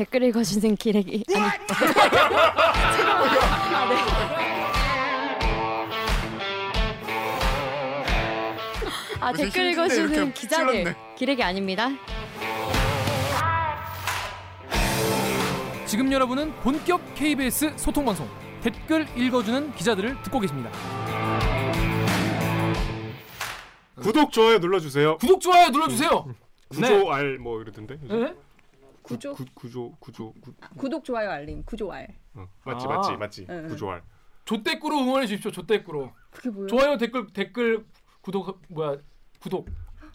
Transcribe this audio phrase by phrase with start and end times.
[0.00, 1.58] 댓글 읽어주는 기레기 아니 아,
[3.90, 3.98] 네.
[9.20, 10.96] 아 댓글 읽어주는 기자들.
[11.18, 11.90] 기레기 아닙니다.
[15.84, 18.26] 지금 여러분은 본격 KBS 소통 방송
[18.62, 20.70] 댓글 읽어주는 기자들을 듣고 계십니다.
[24.00, 25.18] 구독 좋아요 눌러주세요.
[25.18, 26.24] 구독 좋아요 눌러주세요.
[26.70, 27.98] 구조 알뭐 이러던데.
[28.02, 28.34] 네?
[29.02, 32.88] 구조 구, 구조 구조 구, 구독 좋아요 알림 구조 알 어, 맞지 아.
[32.88, 33.68] 맞지 맞지 응, 응.
[33.68, 34.02] 구조 알.
[34.44, 35.50] 조댓구로 응원해 주십시오.
[35.52, 36.12] 조댓구로.
[36.30, 36.66] 그게 뭐예요?
[36.66, 37.84] 좋아요 댓글 댓글
[38.20, 38.96] 구독 뭐야
[39.40, 39.68] 구독.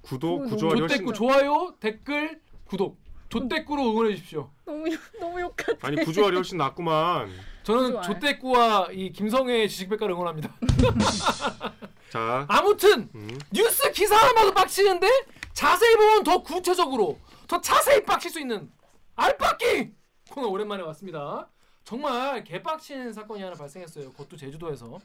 [0.03, 2.97] 그거 구조 너무 알 조댓구 좋아요 댓글 구독.
[3.29, 4.49] 조댓구로 응원해 주십시오.
[4.65, 5.87] 너무 욕- 너무 욕 같아.
[5.87, 7.29] 아니 구조 알이 훨씬 낫구만.
[7.63, 8.01] 저는 좋아요.
[8.03, 10.53] 조댓구와 이 김성애의 지식백과를 응원합니다.
[12.11, 12.45] 자.
[12.47, 13.37] 아무튼 음.
[13.51, 15.07] 뉴스 기사 하나마도 빡치는데
[15.53, 18.71] 자세히 보면 더 구체적으로 더 자세히 빡칠 수 있는
[19.15, 19.93] 알빡기
[20.29, 21.49] 코너 오랜만에 왔습니다.
[21.83, 24.11] 정말 개빡치는 사건이 하나 발생했어요.
[24.11, 24.99] 그것도 제주도에서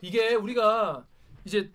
[0.00, 1.06] 이게 우리가
[1.44, 1.70] 이제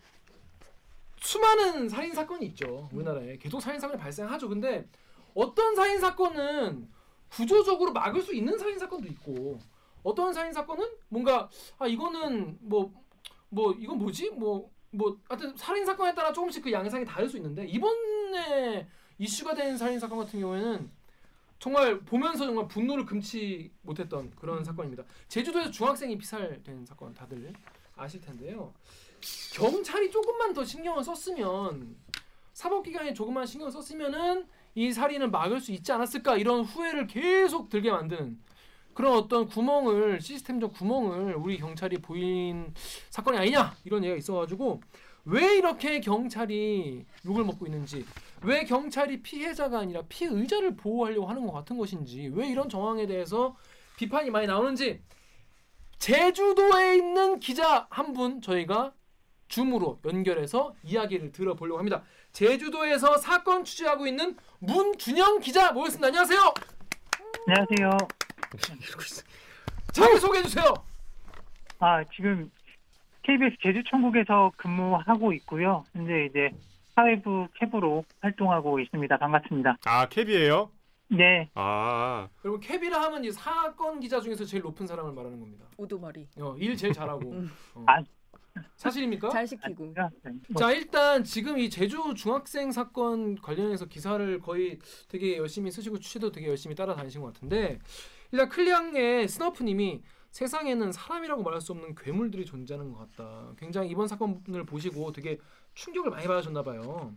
[1.18, 4.50] 수많은 살인 사건이 있죠 우리나라에 계속 살인 사건이 발생하죠.
[4.50, 4.88] 근데
[5.34, 6.90] 어떤 살인 사건은
[7.30, 9.58] 구조적으로 막을 수 있는 살인 사건도 있고
[10.04, 16.64] 어떤 살인 사건은 뭔가 아 이거는 뭐뭐 이건 뭐지 뭐뭐 하여튼 살인 사건에 따라 조금씩
[16.64, 18.88] 그 양상이 다를 수 있는데 이번에
[19.22, 20.90] 이슈가 된 살인 사건 같은 경우에는
[21.60, 25.04] 정말 보면서 정말 분노를 금치 못했던 그런 사건입니다.
[25.28, 27.54] 제주도에서 중학생이 피살된 사건 다들
[27.96, 28.74] 아실 텐데요.
[29.54, 31.96] 경찰이 조금만 더 신경을 썼으면
[32.54, 38.40] 사법기관이 조금만 신경을 썼으면은 이 살인을 막을 수 있지 않았을까 이런 후회를 계속 들게 만드는
[38.96, 42.74] 그런 어떤 구멍을 시스템적 구멍을 우리 경찰이 보인
[43.12, 44.82] 사건이 아니냐 이런 얘기가 있어가지고
[45.26, 48.04] 왜 이렇게 경찰이 욕을 먹고 있는지
[48.44, 53.56] 왜 경찰이 피해자가 아니라 피의자를 보호하려고 하는 것 같은 것인지 왜 이런 정황에 대해서
[53.98, 55.02] 비판이 많이 나오는지
[56.00, 58.94] 제주도에 있는 기자 한 분 저희가
[59.48, 62.04] 줌으로 연결해서 이야기를 들어보려고 합니다.
[62.32, 66.08] 제주도에서 사건 취재하고 있는 문준영 기자 모였습니다.
[66.08, 66.40] 안녕하세요.
[67.48, 67.98] 안녕하세요.
[69.94, 70.74] 자기 소개해 주세요.
[71.80, 72.50] 아, 지금
[73.24, 75.84] KBS 제주천국에서 근무하고 있고요.
[75.94, 76.50] 현재 이제
[76.96, 79.18] 사회부 캐브로 활동하고 있습니다.
[79.18, 79.78] 반갑습니다.
[79.86, 80.72] 아 캡이에요?
[81.10, 85.66] 네, 아 여러분 캐비라 하면 이 사건 기자 중에서 제일 높은 사람을 말하는 겁니다.
[85.78, 87.32] 우두머리 어, 일 제일 잘하고.
[87.32, 87.52] 음.
[87.76, 87.84] 어.
[87.88, 88.04] 아.
[88.76, 89.30] 사실입니까?
[89.30, 90.32] 잘 시키고 네.
[90.50, 94.78] 뭐, 자 일단 지금 이 제주 중학생 사건 관련해서 기사를 거의
[95.08, 97.80] 되게 열심히 쓰시고 취재도 되게 열심히 따라다니신 것 같은데
[98.32, 103.54] 일단 클리앙의 스너프님이 세상에는 사람이라고 말할 수 없는 괴물들이 존재하는 것 같다.
[103.58, 105.38] 굉장히 이번 사건을 보시고 되게
[105.76, 107.14] 충격을 많이 받으셨나 봐요.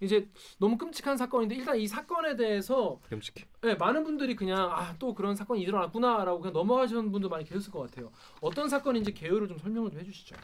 [0.00, 0.28] 이제
[0.60, 3.46] 너무 끔찍한 사건인데 일단 이 사건에 대해서 끔찍해.
[3.62, 7.80] 네, 많은 분들이 그냥 아 또 그런 사건이 일어났구나라고 그냥 넘어가시는 분도 많이 계셨을 것
[7.88, 8.10] 같아요.
[8.40, 10.36] 어떤 사건인지 개요를 좀 설명을 좀 해주시죠.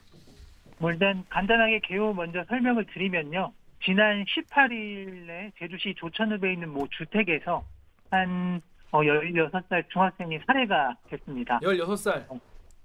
[0.78, 3.52] 뭐 일단 간단하게 개요 먼저 설명을 드리면요.
[3.84, 7.64] 지난 18일에 제주시 조천읍에 있는 모 주택에서
[8.10, 8.60] 한
[8.90, 11.58] 어, 16살 중학생이 살해가 됐습니다.
[11.60, 12.40] 16살.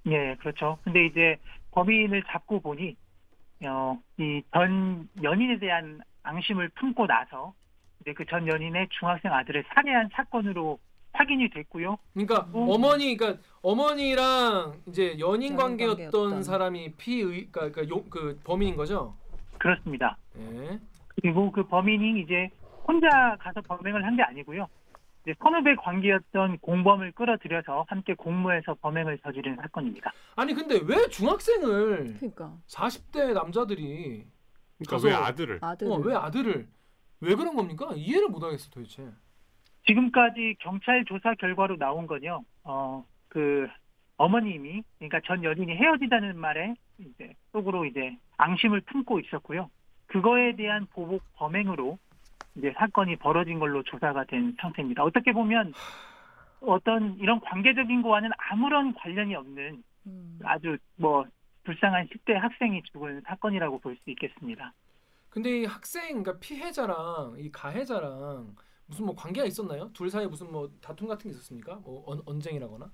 [0.06, 0.78] 예, 그렇죠.
[0.82, 1.36] 근데 이제
[1.72, 2.94] 범인을 잡고 보니 어,
[4.18, 7.54] 이전 연인에 대한 앙심을 품고 나서
[8.00, 10.78] 이제 그 전 연인의 중학생 아들을 살해한 사건으로
[11.12, 11.98] 확인이 됐고요.
[12.14, 12.66] 그러니까 음.
[12.68, 16.42] 어머니 그러니까 어머니랑 이제 연인 관계였던.
[16.42, 19.14] 사람이 피의 그러니까 그, 용- 그 범인인 거죠.
[19.58, 20.16] 그렇습니다.
[20.38, 20.78] 예.
[21.20, 22.48] 그리고 그 범인이 이제
[22.86, 24.66] 혼자 가서 범행을 한 게 아니고요.
[25.22, 30.12] 이제 선후배 관계였던 공범을 끌어들여서 함께 공모해서 범행을 저지른 사건입니다.
[30.36, 34.24] 아니 근데 왜 중학생을 그러니까 40대 남자들이
[34.78, 35.58] 그러니까 가서- 왜 아들을?
[35.60, 36.66] 아들 어, 왜 아들을
[37.20, 37.90] 왜 그런 겁니까?
[37.94, 39.06] 이해를 못 하겠어 도대체.
[39.86, 42.42] 지금까지 경찰 조사 결과로 나온 건요.
[42.64, 43.66] 어, 그
[44.16, 49.70] 어머님이 그러니까 전 연인이 헤어지자는 말에 이제 속으로 이제 앙심을 품고 있었고요.
[50.06, 51.98] 그거에 대한 보복 범행으로
[52.56, 55.04] 이제 사건이 벌어진 걸로 조사가 된 상태입니다.
[55.04, 55.72] 어떻게 보면
[56.60, 60.38] 어떤 이런 관계적인 거와는 아무런 관련이 없는 음.
[60.44, 61.24] 아주 뭐
[61.64, 64.72] 불쌍한 10대 학생이 죽은 사건이라고 볼 수 있겠습니다.
[65.28, 68.54] 근데 이 학생 그러니까 피해자랑 이 가해자랑
[68.86, 69.90] 무슨 뭐 관계가 있었나요?
[69.92, 71.76] 둘 사이에 무슨 뭐 다툼 같은 게 있었습니까?
[71.84, 72.90] 뭐 언, 언쟁이라거나?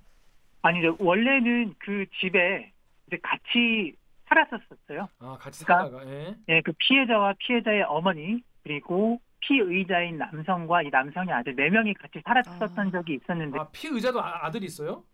[0.62, 2.72] 아니 이제 원래는 그 집에
[3.06, 3.96] 이제 같이
[4.28, 5.08] 살았었어요.
[5.20, 6.36] 아 같이 그러니까- 살다가 예.
[6.48, 12.88] 예, 그 피해자와 피해자의 어머니 그리고 피의자인 남성과 이 남성의 아들 네 명이 같이 살았었던
[12.88, 12.90] 아.
[12.90, 15.04] 적이 있었는데 아 피의자도 아, 아들이 있어요?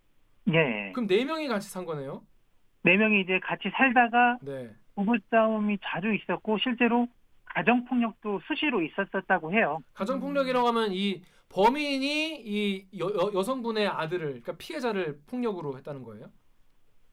[0.48, 2.22] 예, 그럼 네 명이 같이 산 거네요?
[2.82, 4.70] 네 명이 이제 같이 살다가 네.
[4.94, 7.06] 부부 싸움이 자주 있었고 실제로
[7.44, 9.80] 가정 폭력도 수시로 있었었다고 해요.
[9.94, 16.30] 가정 폭력이라고 하면 이 범인이 이 여, 여, 여성분의 아들을 그러니까 피해자를 폭력으로 했다는 거예요?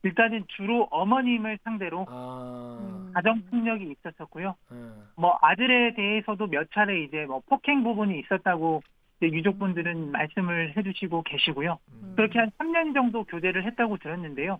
[0.03, 3.11] 일단은 주로 어머님을 상대로 아, 음.
[3.13, 4.55] 가정 폭력이 있었었고요.
[4.71, 4.75] 예.
[5.15, 8.81] 뭐 아들에 대해서도 몇 차례 이제 뭐 폭행 부분이 있었다고
[9.17, 11.77] 이제 유족분들은 말씀을 해주시고 계시고요.
[11.91, 12.13] 음.
[12.15, 14.59] 그렇게 한 3년 정도 교대를 했다고 들었는데요.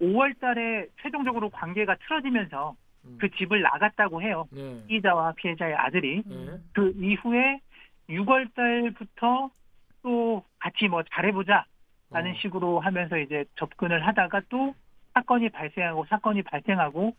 [0.00, 3.18] 5월달에 최종적으로 관계가 틀어지면서 음.
[3.20, 4.46] 그 집을 나갔다고 해요.
[4.50, 4.82] 네.
[4.88, 6.58] 피의자와 피해자의 아들이 네.
[6.72, 7.60] 그 이후에
[8.08, 9.50] 6월달부터
[10.02, 11.64] 또 같이 뭐 잘해보자
[12.10, 12.34] 라는 어.
[12.40, 14.74] 식으로 하면서 이제 접근을 하다가 또
[15.14, 17.14] 사건이 발생하고 사건이 발생하고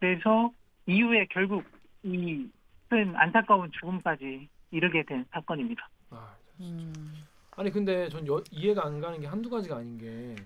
[0.00, 0.52] 그래서
[0.86, 1.64] 이후에 결국
[2.02, 2.48] 이
[2.90, 5.88] 큰 안타까운 죽음까지 이르게 된 사건입니다.
[6.10, 6.92] 아, 음.
[7.56, 10.36] 아니 근데 전 여, 이해가 안 가는 게 한두 가지가 아닌 게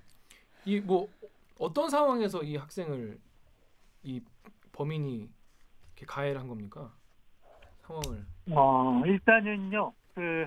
[0.64, 1.08] 이 뭐
[1.58, 3.18] 어떤 상황에서 이 학생을
[4.04, 4.20] 이
[4.72, 5.28] 범인이
[5.88, 6.92] 이렇게 가해를 한 겁니까?
[7.82, 8.24] 상황을.
[8.52, 10.46] 어, 일단은요, 그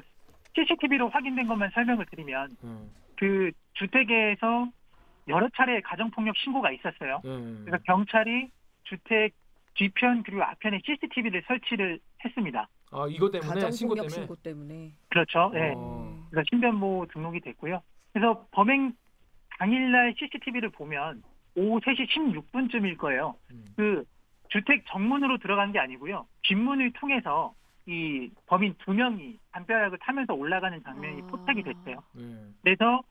[0.56, 2.68] CCTV로 확인된 것만 설명을 드리면 예.
[3.18, 4.68] 그 주택에서
[5.27, 7.21] 여러 차례 가정폭력 신고가 있었어요.
[7.24, 7.30] 예.
[7.65, 8.50] 그래서 경찰이
[8.83, 9.33] 주택
[9.75, 12.68] 뒤편 그리고 앞편에 CCTV를 설치를 했습니다.
[12.92, 14.09] 아 이거 때문에 신고 가정폭력 때문에.
[14.09, 14.92] 신고 때문에.
[15.09, 15.51] 그렇죠.
[15.53, 15.74] 네.
[15.75, 16.27] 어.
[16.30, 17.81] 그래서 신변보호 등록이 됐고요.
[18.12, 18.94] 그래서 범행
[19.59, 21.24] 당일날 CCTV를 보면
[21.56, 23.36] 오후 3시 16분쯤일 거예요.
[23.51, 23.65] 음.
[23.75, 24.03] 그
[24.50, 26.25] 주택 정문으로 들어간 게 아니고요.
[26.44, 27.53] 뒷문을 통해서
[27.88, 31.25] 이 범인 두 명이 담벼락을 타면서 올라가는 장면이 아.
[31.28, 32.04] 포착이 됐어요.
[32.18, 32.38] 예.
[32.63, 33.01] 그래서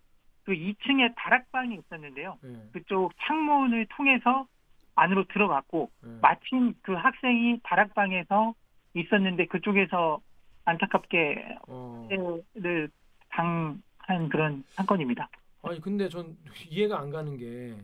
[0.45, 2.39] 그 2층에 다락방이 있었는데요.
[2.45, 2.69] 예.
[2.73, 4.47] 그쪽 창문을 통해서
[4.95, 6.19] 안으로 들어갔고 예.
[6.21, 8.55] 마침 그 학생이 다락방에서
[8.95, 10.21] 있었는데 그쪽에서
[10.65, 12.09] 안타깝게 어.
[12.55, 12.91] 를
[13.31, 15.29] 당한 그런 사건입니다.
[15.63, 16.37] 아니 근데 전
[16.69, 17.77] 이해가 안 가는 게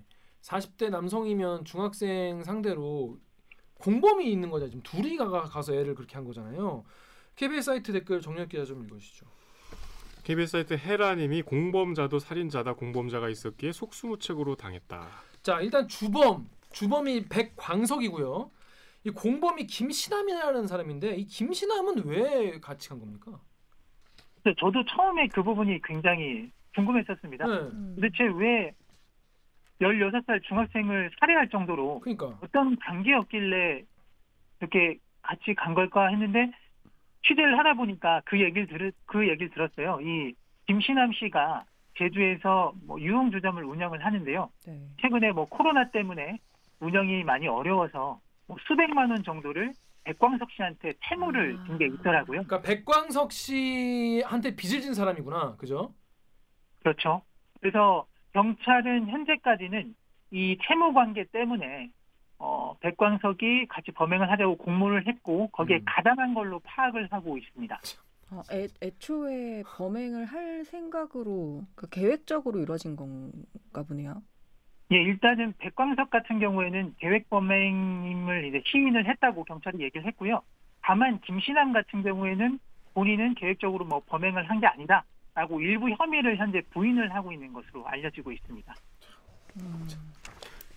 [0.42, 3.18] 40대 남성이면 중학생 상대로
[3.78, 4.68] 공범이 있는 거죠.
[4.68, 6.84] 지금 둘이 가, 가서 애를 그렇게 한 거잖아요.
[7.36, 9.26] KBS 사이트 댓글 정렬 기자 좀 읽어주시죠.
[10.24, 15.08] KBS 사이트 헤라님이 공범자도 살인자다 공범자가 있었기에 속수무책으로 당했다.
[15.42, 18.50] 자 일단 주범 주범이 백광석이고요.
[19.04, 23.40] 이 공범이 김신남이라는 사람인데 이 김신남은 왜 같이 간 겁니까?
[24.58, 27.46] 저도 처음에 그 부분이 굉장히 궁금했었습니다.
[27.46, 27.52] 네.
[27.52, 27.92] 음.
[27.96, 28.74] 도대체 왜
[29.80, 33.82] 16살 중학생을 살해할 정도로 그러니까 어떤 관계였길래
[34.60, 36.50] 이렇게 같이 간 걸까 했는데
[37.26, 40.00] 취재를 하다 보니까 그 얘기를 들, 그 얘기를 들었어요.
[40.00, 40.34] 이
[40.66, 41.64] 김신남 씨가
[41.98, 44.50] 제주에서 뭐 유흥주점을 운영을 하는데요.
[44.66, 44.80] 네.
[45.00, 46.38] 최근에 뭐 코로나 때문에
[46.80, 49.72] 운영이 많이 어려워서 뭐 수백만 원 정도를
[50.04, 52.44] 백광석 씨한테 채무를 진게 있더라고요.
[52.44, 55.92] 그러니까 백광석 씨한테 빚을 진 사람이구나, 그죠?
[56.82, 57.22] 그렇죠.
[57.60, 58.06] 그래서
[58.40, 59.94] 경찰은 현재까지는
[60.30, 61.90] 이 채무 관계 때문에
[62.38, 65.82] 어, 백광석이 같이 범행을 하자고 공모를 했고 거기에 음.
[65.86, 67.80] 가담한 걸로 파악을 하고 있습니다.
[68.30, 74.22] 아, 애, 애초에 범행을 할 생각으로 그 계획적으로 이루어진 건가 보네요.
[74.92, 80.42] 예, 일단은 백광석 같은 경우에는 계획 범행임을 이제 시인을 했다고 경찰이 얘기를 했고요.
[80.82, 82.58] 다만 김신남 같은 경우에는
[82.92, 85.04] 본인은 계획적으로 뭐 범행을 한 게 아니다
[85.36, 88.74] 라고 일부 혐의를 현재 부인을 하고 있는 것으로 알려지고 있습니다.
[89.60, 89.86] 음.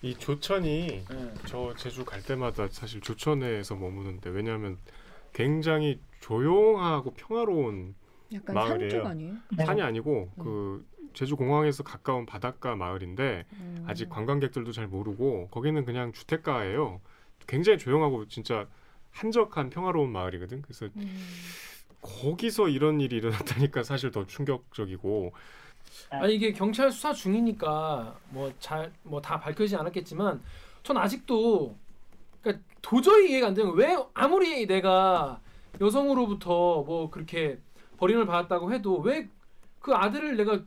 [0.01, 1.33] 이 조천이 네.
[1.45, 4.77] 저 제주 갈 때마다 사실 조천에서 머무는데 왜냐하면
[5.31, 7.95] 굉장히 조용하고 평화로운
[8.33, 9.07] 약간 마을이에요.
[9.07, 9.33] 아니에요?
[9.57, 9.65] 네.
[9.65, 10.43] 산이 아니고 음.
[10.43, 13.85] 그 제주 공항에서 가까운 바닷가 마을인데 음.
[13.87, 16.99] 아직 관광객들도 잘 모르고 거기는 그냥 주택가예요.
[17.47, 18.67] 굉장히 조용하고 진짜
[19.11, 20.63] 한적한 평화로운 마을이거든.
[20.63, 21.25] 그래서 음.
[22.01, 25.31] 거기서 이런 일이 일어났다니까 사실 더 충격적이고
[26.11, 30.41] 아니 이게 경찰 수사 중이니까 뭐 잘 뭐 다 밝혀지지 않았겠지만
[30.83, 31.75] 전 아직도
[32.41, 33.73] 그러니까 도저히 이해가 안 되는.
[33.73, 35.41] 왜 아무리 내가
[35.81, 37.57] 여성으로부터 뭐 그렇게
[37.97, 39.27] 버림을 받았다고 해도 왜
[39.79, 40.59] 그 아들을 내가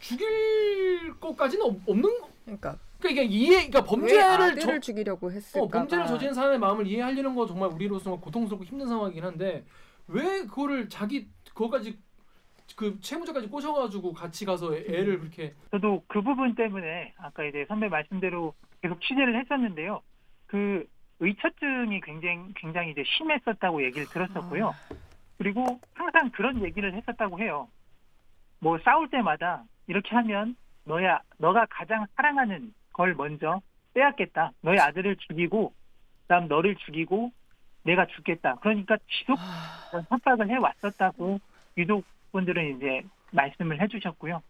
[0.00, 5.60] 죽일 것까지는 없- 없는 거- 그러니까 그러니까 이게 이해 그러니까 왜 범죄를 저, 죽이려고 했을까?
[5.64, 9.64] 어, 범죄를 저지른 사람의 마음을 이해하려는 거 정말 우리로서 고통스럽고 힘든 상황이긴 한데
[10.08, 11.98] 왜 그거를 자기 그거까지
[12.76, 17.88] 그 채무자까지 꼬셔가지고 같이 가서 애- 애를 그렇게 저도 그 부분 때문에 아까 이제 선배
[17.88, 20.02] 말씀대로 계속 취재를 했었는데요.
[20.46, 20.86] 그
[21.20, 24.74] 의처증이 굉장히 굉장히 이제 심했었다고 얘기를 들었었고요.
[25.38, 27.68] 그리고 항상 그런 얘기를 했었다고 해요.
[28.60, 33.60] 뭐 싸울 때마다 이렇게 하면 너야 너가 가장 사랑하는 걸 먼저
[33.94, 34.52] 빼앗겠다.
[34.62, 35.72] 너의 아들을 죽이고
[36.22, 37.30] 그다음 너를 죽이고
[37.84, 38.56] 내가 죽겠다.
[38.56, 41.38] 그러니까 지속 아, 협박을 해 왔었다고
[41.76, 44.42] 유족분들은 이제 말씀을 해주셨고요.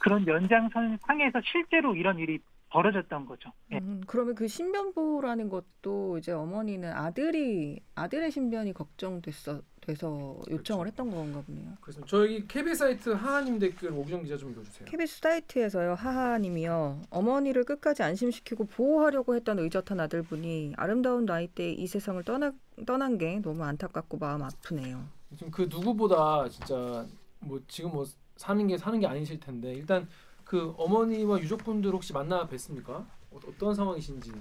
[0.00, 2.38] 그런 연장선 상에서 실제로 이런 일이
[2.72, 3.52] 벌어졌던 거죠.
[3.70, 3.78] 예.
[3.78, 11.42] 음, 그러면 그 신변보라는 것도 이제 어머니는 아들이 아들의 신변이 걱정됐어 돼서 요청을 했던 건가
[11.46, 11.72] 보네요.
[11.80, 14.88] 그래서 저희 KBS 사이트 하하님 댓글 오기정 기자 좀 읽어주세요.
[14.88, 22.52] KBS 사이트에서요 하하님이요 어머니를 끝까지 안심시키고 보호하려고 했던 의젓한 아들분이 아름다운 나이대에 이 세상을 떠나
[22.86, 25.04] 떠난 게 너무 안타깝고 마음 아프네요.
[25.36, 27.06] 지금 그 누구보다 진짜
[27.40, 30.08] 뭐 지금 뭐 사는 게 사는 게 아니실 텐데 일단
[30.52, 32.90] 그 어머니와 유족분들 혹시 만나 뵀습니까?
[32.90, 33.06] 어,
[33.48, 34.32] 어떤 상황이신지.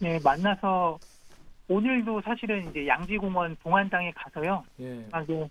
[0.00, 0.98] 네, 만나서
[1.68, 4.64] 오늘도 사실은 이제 양지공원 봉안당에 가서요.
[4.80, 5.06] 예.
[5.12, 5.50] 하게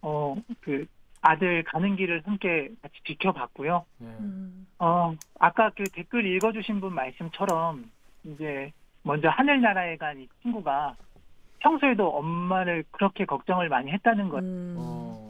[0.00, 0.86] 어그
[1.20, 3.84] 아들 가는 길을 함께 같이 지켜봤고요.
[4.00, 4.06] 예.
[4.06, 7.84] 음, 어 아까 그 댓글 읽어주신 분 말씀처럼
[8.24, 8.72] 이제
[9.02, 10.96] 먼저 하늘나라에 간 이 친구가
[11.58, 15.23] 평소에도 엄마를 그렇게 걱정을 많이 했다는 것, 음, 어.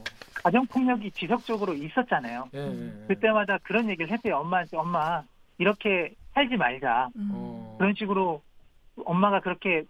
[0.45, 2.51] 가정 폭력이 지속적으로 있었잖아요.
[2.55, 2.59] 예.
[2.59, 3.07] 예.
[3.09, 4.37] 그때마다 그런 얘기를 했대요.
[4.37, 5.23] 엄마한테 엄마
[5.57, 7.09] 이렇게 살지 말자.
[7.17, 7.31] 음.
[7.33, 7.77] 어.
[7.79, 8.43] 그런 식으로
[9.07, 9.85] 엄마가 그렇게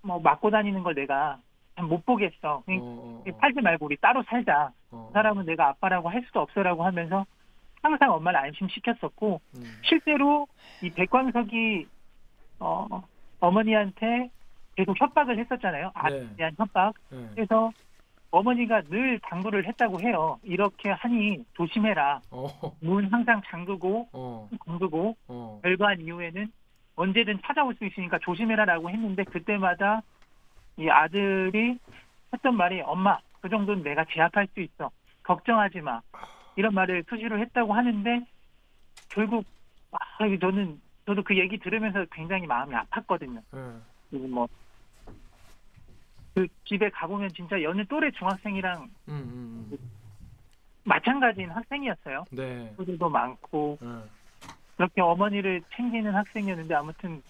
[0.00, 1.38] 뭐 맞고 다니는 걸 내가
[1.74, 2.34] 참못 보겠어.
[2.42, 3.32] 어, 어, 어.
[3.38, 4.72] 살지 말고 우리 따로 살자.
[4.90, 5.08] 어.
[5.08, 7.26] 그 사람은 내가 아빠라고 할 수도 없어라고 하면서
[7.82, 9.62] 항상 엄마를 안심시켰었고 음.
[9.82, 10.48] 실제로
[10.82, 11.86] 이 백광석이
[12.60, 13.02] 어,
[13.40, 14.30] 어머니한테
[14.74, 15.90] 계속 협박을 했었잖아요.
[15.92, 16.36] 아들에 네.
[16.36, 16.94] 대한 협박.
[17.12, 17.28] 예.
[17.34, 17.72] 그래서
[18.30, 20.38] 어머니가 늘 당부를 했다고 해요.
[20.42, 22.20] 이렇게 하니 조심해라.
[22.30, 22.48] 어.
[22.80, 24.48] 문 항상 잠그고 어.
[24.66, 25.60] 잠그고 어.
[25.62, 26.46] 결과한 이후에는
[26.96, 30.02] 언제든 찾아올 수 있으니까 조심해라라고 했는데 그때마다
[30.76, 31.78] 이 아들이
[32.32, 34.90] 했던 말이 엄마 그 정도는 내가 제압할 수 있어
[35.22, 36.00] 걱정하지 마
[36.56, 38.26] 이런 말을 수시로 했다고 하는데
[39.10, 39.44] 결국
[39.92, 39.98] 아
[40.40, 43.38] 저는 저도 그 얘기 들으면서 굉장히 마음이 아팠거든요.
[43.54, 43.80] 예.
[44.10, 44.48] 그리고 뭐
[46.36, 49.78] 그 집에 가보면 진짜 여느 또래 중학생이랑 음, 음, 음.
[50.84, 52.26] 마찬가지인 학생이었어요.
[52.30, 52.66] 네.
[52.68, 53.86] 친구들도 많고 예.
[54.76, 57.22] 그렇게 어머니를 챙기는 학생이었는데 아무튼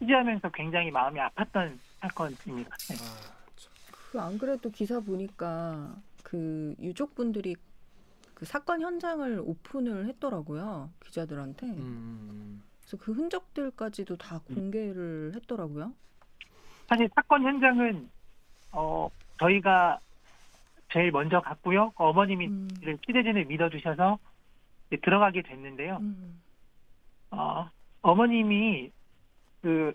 [0.00, 2.76] 취재하면서 굉장히 마음이 아팠던 사건입니다.
[2.76, 2.96] 네.
[2.96, 3.72] 아, 참.
[4.10, 7.54] 그안 그래도 기사 보니까 그 유족분들이
[8.34, 11.64] 그 사건 현장을 오픈을 했더라고요 기자들한테.
[11.64, 15.92] 음, 음, 그래서 그 흔적들까지도 다 공개를 했더라고요.
[16.88, 18.17] 사실 사건 현장은
[18.72, 19.08] 어
[19.38, 20.00] 저희가
[20.92, 21.92] 제일 먼저 갔고요.
[21.96, 22.68] 어머님이 음,
[23.06, 24.18] 취재진을 믿어주셔서
[25.02, 25.98] 들어가게 됐는데요.
[26.00, 26.40] 음,
[27.30, 27.68] 어,
[28.02, 28.90] 어머님이
[29.60, 29.92] 그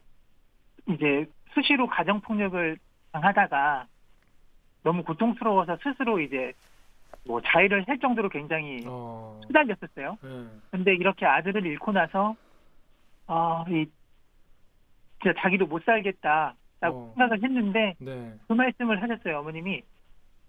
[0.87, 2.77] 이제 수시로 가정 폭력을
[3.11, 3.87] 당하다가
[4.83, 6.53] 너무 고통스러워서 스스로 이제
[7.25, 8.87] 뭐 자해를 할 정도로 굉장히 음.
[8.87, 9.41] 어.
[9.47, 10.17] 수달렸었어요.
[10.23, 10.45] 예.
[10.71, 12.35] 근데 이렇게 아들을 잃고 나서
[13.27, 13.85] 아, 이
[15.21, 16.53] 진짜 자기도 못 살겠다
[16.83, 17.13] 라고 어.
[17.15, 18.33] 생각을 했는데 네.
[18.45, 19.39] 그 말씀을 하셨어요.
[19.39, 19.83] 어머님이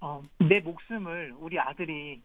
[0.00, 2.20] 어, 내 목숨을 우리 아들이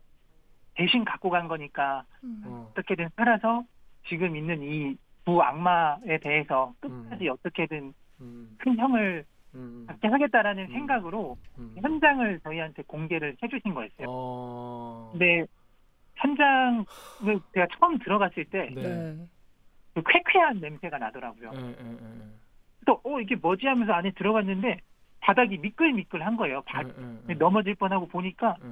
[0.74, 2.42] 대신 갖고 간 거니까 음.
[2.46, 2.68] 어.
[2.72, 3.64] 어떻게든 살아서
[4.08, 8.58] 지금 있는 이두 악마에 대해서 끝까지 어떻게든 음.
[8.58, 9.86] 큰 형을 음.
[9.88, 10.72] 받게 하겠다라는 음.
[10.72, 11.76] 생각으로 음.
[11.80, 14.08] 현장을 저희한테 공개를 해주신 거였어요.
[14.10, 15.10] 어.
[15.12, 15.46] 근데
[16.16, 16.86] 현장을
[17.54, 18.82] 제가 처음 들어갔을 때 네.
[18.82, 19.28] 네.
[19.94, 21.52] 그 쾌쾌한 냄새가 나더라고요.
[21.54, 22.49] 예, 예, 예.
[22.90, 24.80] 또 어 이게 뭐지 하면서 안에 들어갔는데
[25.22, 26.62] 바닥이 미끌미끌한 거예요.
[26.64, 27.34] 바- 예, 예, 예.
[27.36, 28.68] 넘어질 뻔하고 보니까 예.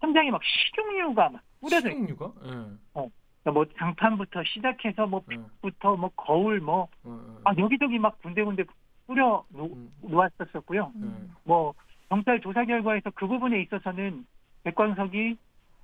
[0.00, 1.88] 현장에 막 식용유가 막 뿌려져.
[1.88, 2.32] 식용유가?
[2.44, 2.48] 예.
[2.92, 5.36] 그러니까 뭐 장판부터 시작해서 뭐 예.
[5.36, 7.40] pit부터 뭐 거울 뭐 어, 어.
[7.44, 8.64] 아, 여기저기 막 군데군데
[9.06, 9.90] 뿌려 놓, 음.
[10.02, 10.92] 놓았었었고요.
[10.96, 11.34] 음.
[11.44, 11.72] 뭐
[12.10, 14.26] 경찰 조사 결과에서 그 부분에 있어서는
[14.64, 15.36] 백광석이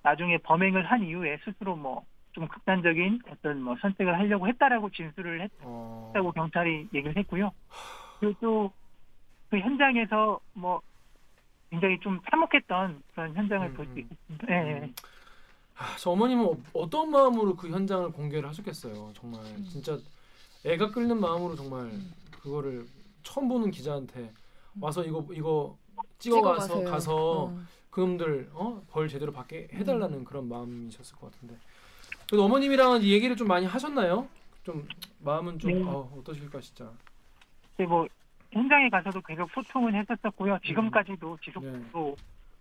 [0.03, 2.05] 나중에 범행을 한 이후에 스스로 뭐
[2.39, 6.05] 좀 극단적인 어떤 뭐 선택을 하려고 했다라고 진술을 어.
[6.15, 7.51] 했다고 경찰이 얘기를 했고요.
[8.21, 8.73] 그리고 또
[9.51, 10.83] 그 현장에서 뭐
[11.71, 13.99] 굉장히 좀 참혹했던 그런 현장을 음, 볼수 음.
[13.99, 14.47] 있습니다.
[14.51, 14.81] 예.
[14.83, 14.95] 음.
[15.79, 19.11] 아, 저 어머님은 어- 어떤 마음으로 그 현장을 공개를 하셨겠어요.
[19.15, 19.65] 정말 음.
[19.71, 19.97] 진짜
[20.67, 21.91] 애가 끓는 마음으로 정말
[22.31, 22.85] 그거를
[23.23, 24.31] 처음 보는 기자한테
[24.79, 25.79] 와서 이거 이거
[26.19, 26.91] 찍어가서 찍어가세요.
[26.91, 27.59] 가서 어.
[27.89, 28.83] 그놈들 어?
[28.91, 31.57] 벌 제대로 받게 해달라는 그런 마음이셨을 것 같은데.
[32.29, 34.29] 그래도 어머님이랑은 이 얘기를 좀 많이 하셨나요?
[34.63, 34.87] 좀
[35.21, 35.83] 마음은 좀 네.
[35.83, 36.91] 어, 어떠실까 진짜.
[37.77, 38.07] 근데 뭐
[38.53, 40.59] 현장에 가서도 계속 소통은 했었었고요.
[40.65, 42.17] 지금까지도 지속적으로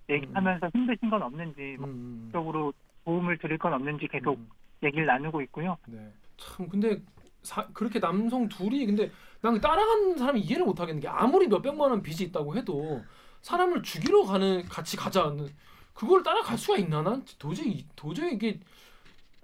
[0.10, 4.50] 얘기하면서 힘드신 건 없는지 음, 뭐 음, 적으로 도움을 드릴 건 없는지 계속 음.
[4.84, 5.78] 얘기를 나누고 있고요.
[5.86, 6.14] 네.
[6.38, 7.02] 참 근데
[7.44, 11.92] 사, 그렇게 남성 둘이 근데 난 따라가는 사람이 이해를 못 하겠는 게 아무리 몇 백만
[11.92, 13.04] 원 빚이 있다고 해도
[13.42, 15.50] 사람을 죽이러 가는 같이 가자는
[15.94, 17.02] 그걸 따라갈 수가 있나?
[17.02, 18.60] 난 도저히 도저히 이게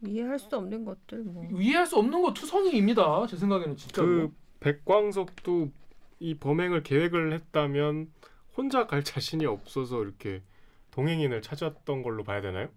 [0.05, 1.47] 이해할 수 없는 것들 뭐.
[1.53, 3.27] 이해할 수 없는 거 투성이입니다.
[3.27, 4.07] 제 생각에는 진짜로.
[4.07, 5.69] 그 백광석도
[6.19, 8.07] 이 범행을 계획을 했다면
[8.55, 10.41] 혼자 갈 자신이 없어서 이렇게
[10.91, 12.69] 동행인을 찾았던 걸로 봐야 되나요?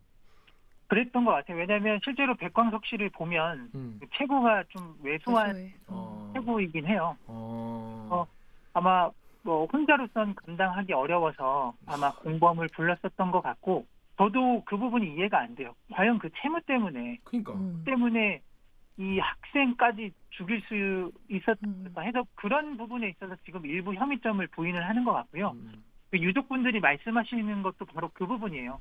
[0.89, 1.59] 그랬던 것 같아요.
[1.59, 3.99] 왜냐하면 실제로 백광석 씨를 보면 음.
[4.01, 5.73] 그 체구가 좀 왜소한.
[5.89, 6.33] 어.
[6.35, 7.17] 체구이긴 해요.
[7.27, 8.09] 어.
[8.11, 8.27] 어.
[8.73, 9.11] 아마
[9.43, 15.75] 뭐 혼자로선 감당하기 어려워서 아마 공범을 불렀었던 것 같고 저도 그 부분이 이해가 안 돼요.
[15.93, 17.53] 과연 그 채무 때문에 그러니까.
[17.53, 17.83] 음.
[17.85, 18.41] 때문에
[18.99, 22.07] 이 학생까지 죽일 수 있었을까 음.
[22.07, 25.51] 해서 그런 부분에 있어서 지금 일부 혐의점을 부인을 하는 것 같고요.
[25.51, 25.85] 음.
[26.11, 28.81] 그 유족분들이 말씀하시는 것도 바로 그 부분이에요.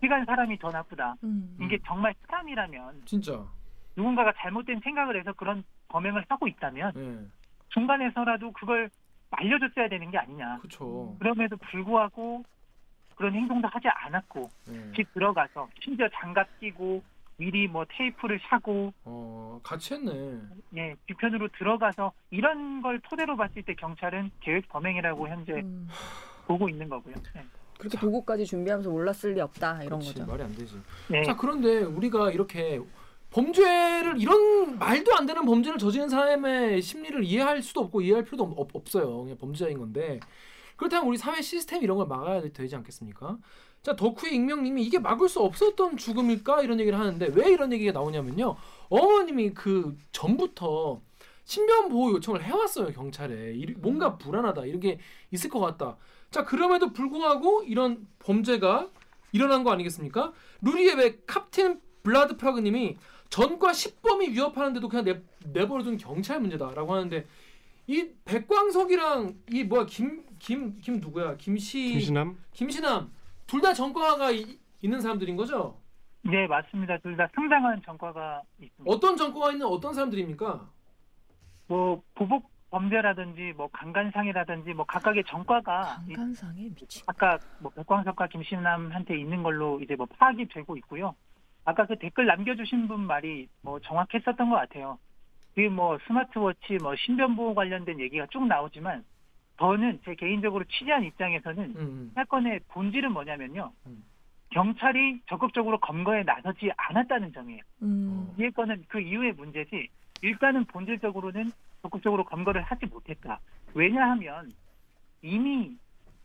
[0.00, 1.16] 피간 사람이 더 나쁘다.
[1.24, 1.56] 음.
[1.60, 3.46] 이게 정말 사람이라면 진짜.
[3.96, 7.26] 누군가가 잘못된 생각을 해서 그런 범행을 하고 있다면 예.
[7.70, 8.90] 중간에서라도 그걸
[9.30, 10.58] 알려줬어야 되는 게 아니냐.
[10.58, 11.16] 그렇죠.
[11.18, 12.44] 그럼에도 불구하고
[13.16, 14.92] 그런 행동도 하지 않았고 예.
[14.94, 17.02] 집 들어가서 심지어 장갑 끼고
[17.38, 20.38] 미리 뭐 테이프를 사고 어, 같이 했네.
[20.76, 25.88] 예 뒤편으로 들어가서 이런 걸 토대로 봤을 때 경찰은 계획 범행이라고 현재 음.
[26.46, 27.14] 보고 있는 거고요.
[27.34, 27.44] 네.
[27.78, 30.26] 그렇게 도구까지 준비하면서 몰랐을 리 없다 이런 그렇지, 거죠.
[30.26, 30.80] 말이 안 되지.
[31.08, 31.24] 네.
[31.24, 32.80] 자 그런데 우리가 이렇게
[33.30, 38.74] 범죄를 이런 말도 안 되는 범죄를 저지른 사람의 심리를 이해할 수도 없고 이해할 필요도 없,
[38.74, 39.22] 없어요.
[39.24, 40.20] 그냥 범죄자인 건데
[40.76, 43.38] 그렇다면 우리 사회 시스템 이런 걸 막아야 되지 않겠습니까?
[43.82, 48.56] 자 덕후의 익명님이 이게 막을 수 없었던 죽음일까 이런 얘기를 하는데 왜 이런 얘기가 나오냐면요.
[48.88, 51.00] 어머님이 그 전부터
[51.44, 54.98] 신변 보호 요청을 해왔어요 경찰에 이- 뭔가 불안하다 이런 게
[55.30, 55.96] 있을 것 같다.
[56.30, 58.90] 자 그럼에도 불구하고 이런 범죄가
[59.32, 60.32] 일어난 거 아니겠습니까?
[60.62, 62.96] 루리의 왜 캡틴 블라드 프라그님이
[63.30, 67.26] 전과 10범이 위협하는데도 그냥 내, 내버려둔 경찰 문제다라고 하는데
[67.86, 73.10] 이 백광석이랑 이 뭐야 김 김 김 누구야 김시 김신남 김신함
[73.46, 75.80] 둘다 전과가 이- 있는 사람들인 거죠?
[76.22, 76.98] 네 맞습니다.
[76.98, 78.84] 둘 다 상당한 전과가 있습니다.
[78.92, 80.68] 어떤 전과가 있는 어떤 사람들입니까?
[81.68, 87.02] 뭐 보복 범죄라든지 뭐 강간상이라든지 뭐 각각의 전과가 이- 강간상에 미친.
[87.06, 91.14] 아까 뭐 백광석과 김신남한테 있는 걸로 이제 뭐 파악이 되고 있고요.
[91.64, 94.98] 아까 그 댓글 남겨주신 분 말이 뭐 정확했었던 것 같아요.
[95.56, 99.02] 그뭐 스마트워치 뭐 신변 보호 관련된 얘기가 쭉 나오지만
[99.58, 102.12] 저는 제 개인적으로 취재한 입장에서는 음, 음.
[102.14, 103.72] 사건의 본질은 뭐냐면요.
[103.86, 104.04] 음.
[104.50, 107.62] 경찰이 적극적으로 검거에 나서지 않았다는 점이에요.
[107.82, 108.34] 음.
[108.38, 109.88] 이 건은 그 이후의 문제지
[110.20, 111.50] 일단은 본질적으로는
[111.82, 113.40] 적극적으로 검거를 하지 못했다.
[113.74, 114.52] 왜냐하면
[115.22, 115.76] 이미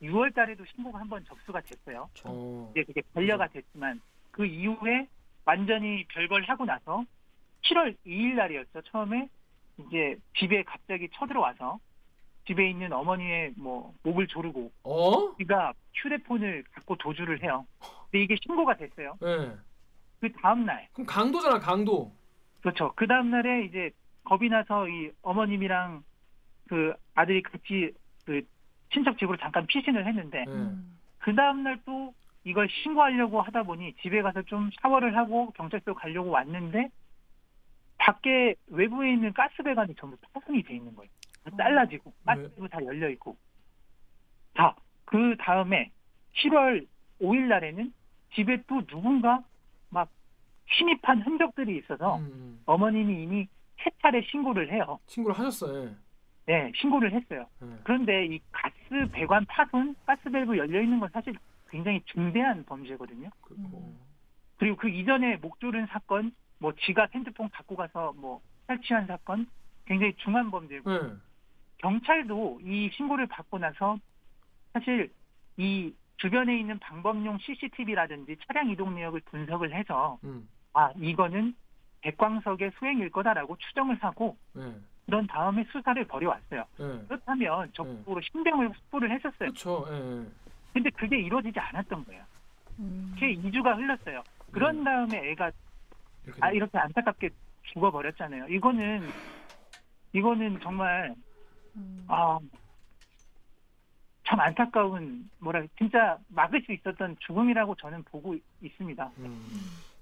[0.02, 2.10] 6월 달에도 신고가 한 번 접수가 됐어요.
[2.26, 2.70] 어.
[2.72, 4.02] 이제 그게 반려가 됐지만
[4.32, 5.08] 그 이후에
[5.46, 7.04] 완전히 별걸 하고 나서
[7.64, 8.82] 7월 2일 날이었죠.
[8.84, 9.30] 처음에
[9.78, 11.80] 이제 집에 갑자기 쳐들어와서
[12.48, 15.36] 집에 있는 어머니의 뭐 목을 조르고 어?
[15.36, 17.66] 그가 휴대폰을 갖고 도주를 해요.
[18.10, 19.16] 근데 이게 신고가 됐어요.
[19.24, 19.52] 예.
[20.20, 22.12] 그 다음 날 그럼 강도잖아 강도.
[22.62, 22.94] 그렇죠.
[22.96, 23.92] 그 다음 날에 이제
[24.24, 26.04] 겁이 나서 이 어머님이랑
[26.68, 27.92] 그 아들이 같이
[28.26, 28.42] 그
[28.94, 30.52] 친척 집으로 잠깐 피신을 했는데 예.
[30.52, 30.98] 음.
[31.20, 36.32] 그 다음 날 또 이걸 신고하려고 하다 보니 집에 가서 좀 샤워를 하고 경찰서 가려고
[36.32, 36.90] 왔는데
[38.02, 41.10] 밖에 외부에 있는 가스 배관이 전부 파손이 돼 있는 거예요.
[41.44, 43.38] 다 잘라지고 가스도 다 열려 있고.
[44.58, 45.92] 자, 그 다음에
[46.38, 46.88] 7월
[47.22, 47.94] 5일 날에는
[48.34, 49.44] 집에 또 누군가
[49.90, 50.10] 막
[50.76, 52.62] 침입한 흔적들이 있어서 음, 음.
[52.66, 53.48] 어머님이 이미
[53.84, 55.00] 세 차례 신고를 해요.
[55.06, 55.90] 신고를 하셨어요.
[55.90, 55.96] 예.
[56.48, 57.46] 네, 신고를 했어요.
[57.62, 57.68] 예.
[57.84, 61.36] 그런데 이 가스 배관 파손, 가스 밸브 열려 있는 건 사실
[61.70, 63.30] 굉장히 중대한 범죄거든요.
[63.42, 63.96] 그렇고.
[64.58, 69.48] 그리고 그 이전에 목조른 사건, 뭐 지갑, 핸드폰 갖고 가서 뭐 탈취한 사건,
[69.86, 71.00] 굉장히 중한 범죄고 예.
[71.80, 73.98] 경찰도 이 신고를 받고 나서
[74.72, 75.12] 사실
[75.58, 80.48] 이 주변에 있는 방범용 CCTV라든지 차량 이동 내역을 분석을 해서 음.
[80.74, 81.56] 아 이거는
[82.02, 84.72] 백광석의 수행일 거다라고 추정을 하고 예.
[85.08, 86.64] 그런 다음에 수사를 벌여왔어요.
[86.80, 87.06] 예.
[87.08, 89.50] 그렇다면 적극적으로 신병을 확보를 했었어요.
[89.50, 89.86] 그렇죠.
[89.90, 90.30] 예.
[90.74, 92.24] 근데 그게 이루어지지 않았던 거예요.
[92.78, 93.16] 음.
[93.20, 94.22] 채 2주가 흘렀어요.
[94.52, 94.84] 그런 음.
[94.84, 95.52] 다음에 애가
[96.26, 97.30] 이렇게 아 이렇게 안타깝게
[97.74, 98.48] 죽어버렸잖아요.
[98.48, 99.10] 이거는
[100.14, 101.16] 이거는 정말
[101.76, 102.06] 음.
[102.08, 102.40] 아,
[104.26, 109.12] 참 안타까운 뭐라 진짜 막을 수 있었던 죽음이라고 저는 보고 있습니다.
[109.20, 109.60] 음.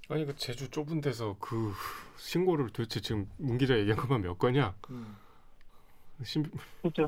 [0.10, 1.72] 아니 그 제주 좁은 데서 그
[2.18, 4.74] 신고를 도대체 지금 문 기자 얘기한 것만 몇 건이야?
[4.90, 5.16] 음.
[6.24, 6.44] 신,
[6.82, 7.08] 그렇죠.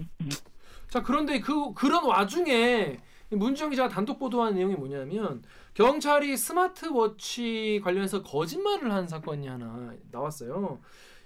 [0.88, 3.00] 자 그런데 그 그런 와중에
[3.32, 5.42] 문주영 기자가 단독 보도한 내용이 뭐냐면
[5.74, 10.80] 경찰이 스마트워치 관련해서 거짓말을 한 사건이 하나 나왔어요.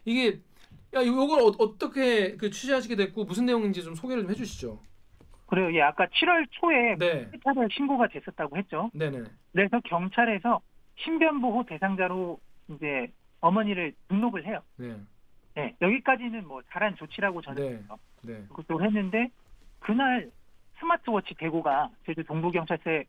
[0.06, 0.39] 이게
[0.94, 4.80] 야 요걸 어, 어떻게 그 취재하시게 됐고 무슨 내용인지 좀 소개를 좀 해주시죠.
[5.48, 5.74] 그래요.
[5.76, 8.89] 예, 아까 7월 초에 네, 차례 신고가 됐었다고 했죠.
[8.94, 9.24] 네네.
[9.52, 10.62] 그래서 경찰에서
[10.98, 12.39] 신변보호 대상자로
[12.70, 14.62] 이제 어머니를 등록을 해요.
[14.78, 14.96] 네,
[15.56, 17.88] 네, 여기까지는 뭐 잘한 조치라고 저는
[18.24, 18.34] 네.
[18.34, 18.46] 네.
[18.50, 19.30] 그것도 했는데
[19.80, 20.32] 그날
[20.80, 23.06] 스마트워치 대고가 제주 동부경찰서에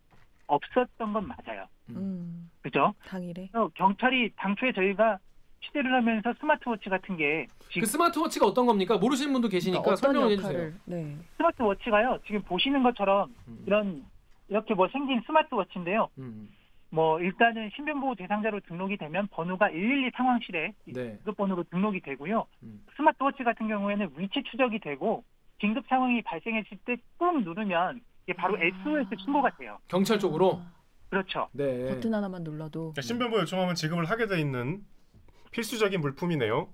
[0.46, 1.66] 없었던 건 맞아요.
[1.90, 2.94] 음, 그죠?
[3.06, 3.48] 당일에.
[3.74, 5.18] 경찰이 당초에 저희가
[5.60, 8.96] 취재를 하면서 스마트워치 같은 게 지금 그 스마트워치가 어떤 겁니까?
[8.98, 10.72] 모르시는 분도 계시니까 그러니까 설명을 해주세요.
[10.84, 11.16] 네.
[11.36, 12.20] 스마트워치가요.
[12.26, 13.64] 지금 보시는 것처럼 음.
[13.66, 14.04] 이런
[14.48, 16.08] 이렇게 뭐 생긴 스마트워치인데요.
[16.18, 16.48] 음.
[16.90, 21.16] 뭐 일단은 신변보호 대상자로 등록이 되면 번호가 112 상황실에 네.
[21.16, 22.46] 긴급번호로 등록이 되고요.
[22.62, 22.84] 음.
[22.96, 25.24] 스마트워치 같은 경우에는 위치 추적이 되고
[25.58, 28.60] 긴급 상황이 발생했을 때 꾹 누르면 이게 바로 아.
[28.62, 29.78] SOS 신고가 돼요.
[29.88, 30.60] 경찰 쪽으로.
[31.10, 31.48] 그렇죠.
[31.52, 31.86] 네.
[31.94, 34.84] 버튼 하나만 눌러도 그러니까 신변보호 요청하면 지급을 하게 돼 있는
[35.52, 36.68] 필수적인 물품이네요.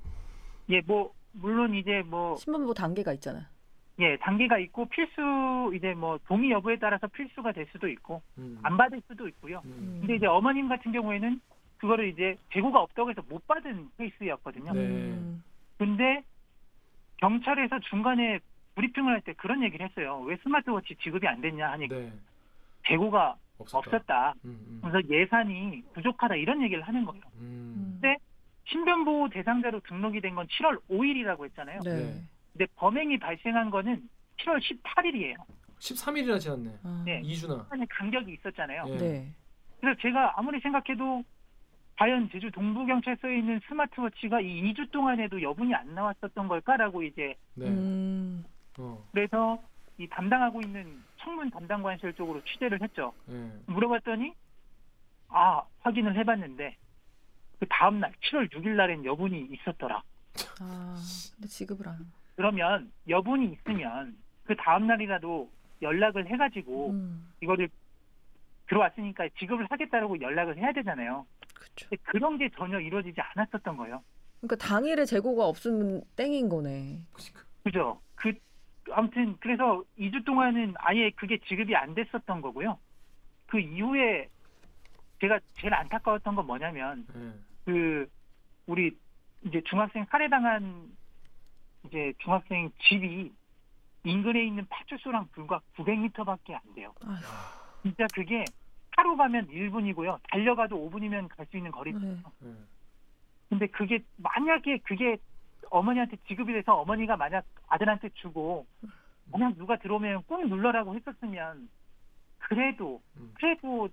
[0.70, 3.48] 예, 뭐 물론 이제 뭐 신문부 단계가 있잖아.
[4.00, 8.58] 예, 단계가 있고 필수 이제 뭐 동의 여부에 따라서 필수가 될 수도 있고 음.
[8.62, 9.60] 안 받을 수도 있고요.
[9.66, 9.98] 음.
[10.00, 11.40] 근데 이제 어머님 같은 경우에는
[11.76, 14.72] 그거를 이제 재고가 없다고 해서 못 받은 케이스였거든요.
[14.72, 14.80] 네.
[14.80, 15.44] 음,
[15.78, 16.22] 근데
[17.18, 18.38] 경찰에서 중간에
[18.74, 20.20] 브리핑을 할 때 그런 얘기를 했어요.
[20.26, 22.12] 왜 스마트워치 지급이 안 됐냐 하니 네.
[22.88, 23.78] 재고가 없었다.
[23.78, 24.34] 없었다.
[24.44, 24.80] 음, 음.
[24.82, 27.22] 그래서 예산이 부족하다 이런 얘기를 하는 거예요.
[27.40, 27.98] 음.
[28.02, 28.16] 네.
[28.64, 31.80] 신변보호 대상자로 등록이 된 건 7월 5일이라고 했잖아요.
[31.84, 31.94] 네.
[31.96, 32.22] 네.
[32.52, 34.02] 근데 범행이 발생한 거는
[34.38, 35.36] 7월 18일이에요.
[35.78, 36.70] 13일이나 지났네.
[36.84, 37.22] 아, 네.
[37.22, 37.64] 2주나.
[37.64, 38.84] 시간의 간격이 있었잖아요.
[38.86, 38.96] 네.
[38.98, 39.32] 네.
[39.80, 41.22] 그래서 제가 아무리 생각해도
[41.98, 47.66] 과연 제주 동부경찰서에 있는 스마트워치가 이 2주 동안에도 여분이 안 나왔었던 걸까라고 이제 네.
[47.68, 48.44] 음,
[48.78, 49.06] 어.
[49.12, 49.62] 그래서
[49.98, 53.12] 이 담당하고 있는 청문 담당관실 쪽으로 취재를 했죠.
[53.26, 53.50] 네.
[53.66, 54.34] 물어봤더니
[55.28, 56.76] 아 확인을 해봤는데
[57.60, 60.02] 그 다음 날 7월 6일 날엔 여분이 있었더라.
[60.60, 60.96] 아,
[61.34, 62.12] 근데 지급을 안.
[62.36, 67.68] 그러면 여분이 있으면 그 다음 날이라도 연락을 해가지고 음, 이거를
[68.68, 71.26] 들어왔으니까 지급을 하겠다라고 연락을 해야 되잖아요.
[71.54, 71.88] 그렇죠.
[71.88, 74.02] 근데 그런 게 전혀 이루어지지 않았었던 거예요.
[74.40, 77.00] 그러니까 당일에 재고가 없으면 땡인 거네.
[77.62, 78.00] 그죠?
[78.16, 78.32] 그
[78.90, 82.78] 아무튼 그래서 2주 동안은 아예 그게 지급이 안 됐었던 거고요.
[83.46, 84.28] 그 이후에
[85.20, 87.32] 제가 제일 안타까웠던 건 뭐냐면 네.
[87.64, 88.08] 그
[88.66, 88.96] 우리
[89.44, 90.90] 이제 중학생 살해당한
[91.84, 93.32] 이제 중학생 집이
[94.04, 96.92] 인근에 있는 파출소랑 불과 900m밖에 안 돼요.
[97.04, 97.16] 아휴,
[97.82, 98.44] 진짜 그게
[98.96, 100.18] 하루 가면 1분이고요.
[100.30, 102.22] 달려가도 5분이면 갈 수 있는 거리거든요.
[102.40, 102.50] 네.
[102.50, 102.54] 네.
[103.48, 105.16] 근데 그게 만약에 그게
[105.76, 108.66] 어머니한테 지급이 돼서 어머니가 만약 아들한테 주고
[109.30, 111.68] 만약 누가 들어오면 꼭 눌러라고 했었으면
[112.38, 113.30] 그래도 음.
[113.34, 113.88] 그래도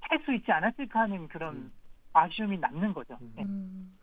[0.00, 1.72] 할 수 있지 않았을까 하는 그런 음.
[2.12, 3.16] 아쉬움이 남는 거죠.
[3.22, 3.32] 음.
[3.36, 3.42] 네.
[3.44, 3.96] 음,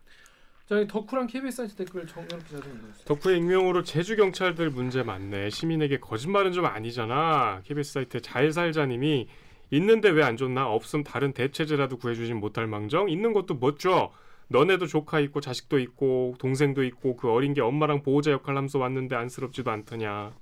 [0.66, 3.04] 자, 이 덕후랑 KBS 사이트 댓글 정연 기자 좀 읽어주세요.
[3.06, 5.50] 덕후의 익명으로 제주 경찰들 문제 많네.
[5.50, 7.60] 시민에게 거짓말은 좀 아니잖아.
[7.64, 9.28] KBS 사이트 잘 살자님이
[9.72, 10.68] 있는데 왜 안 줬나?
[10.68, 13.08] 없음 다른 대체제라도 구해주진 못할 망정.
[13.10, 14.10] 있는 것도 못 줘.
[14.50, 19.14] 너네도 조카 있고 자식도 있고 동생도 있고 그 어린 게 엄마랑 보호자 역할 하면서 왔는데
[19.14, 20.32] 안쓰럽지도 않더냐.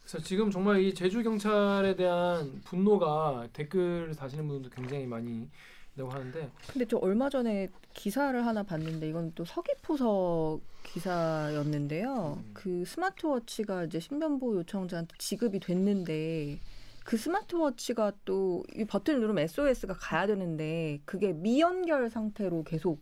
[0.00, 5.46] 그래서 지금 정말 이 제주 경찰에 대한 분노가 댓글 다시는 분들도 굉장히 많이
[5.92, 12.38] 있다고 하는데 근데 저 얼마 전에 기사를 하나 봤는데 이건 또 서귀포서 기사였는데요.
[12.38, 12.50] 음.
[12.54, 16.58] 그 스마트워치가 이제 신변보호 요청자한테 지급이 됐는데
[17.08, 23.00] 그 스마트워치가 또 이 버튼을 누르면 SOS가 가야 되는데 그게 미연결 상태로 계속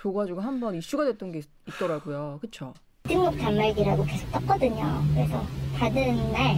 [0.00, 2.38] 줘가지고 한 번 이슈가 됐던 게 있, 있더라고요.
[2.40, 2.72] 그쵸?
[3.08, 5.02] 미등록 단말기라고 계속 떴거든요.
[5.14, 5.42] 그래서
[5.76, 6.56] 받은 날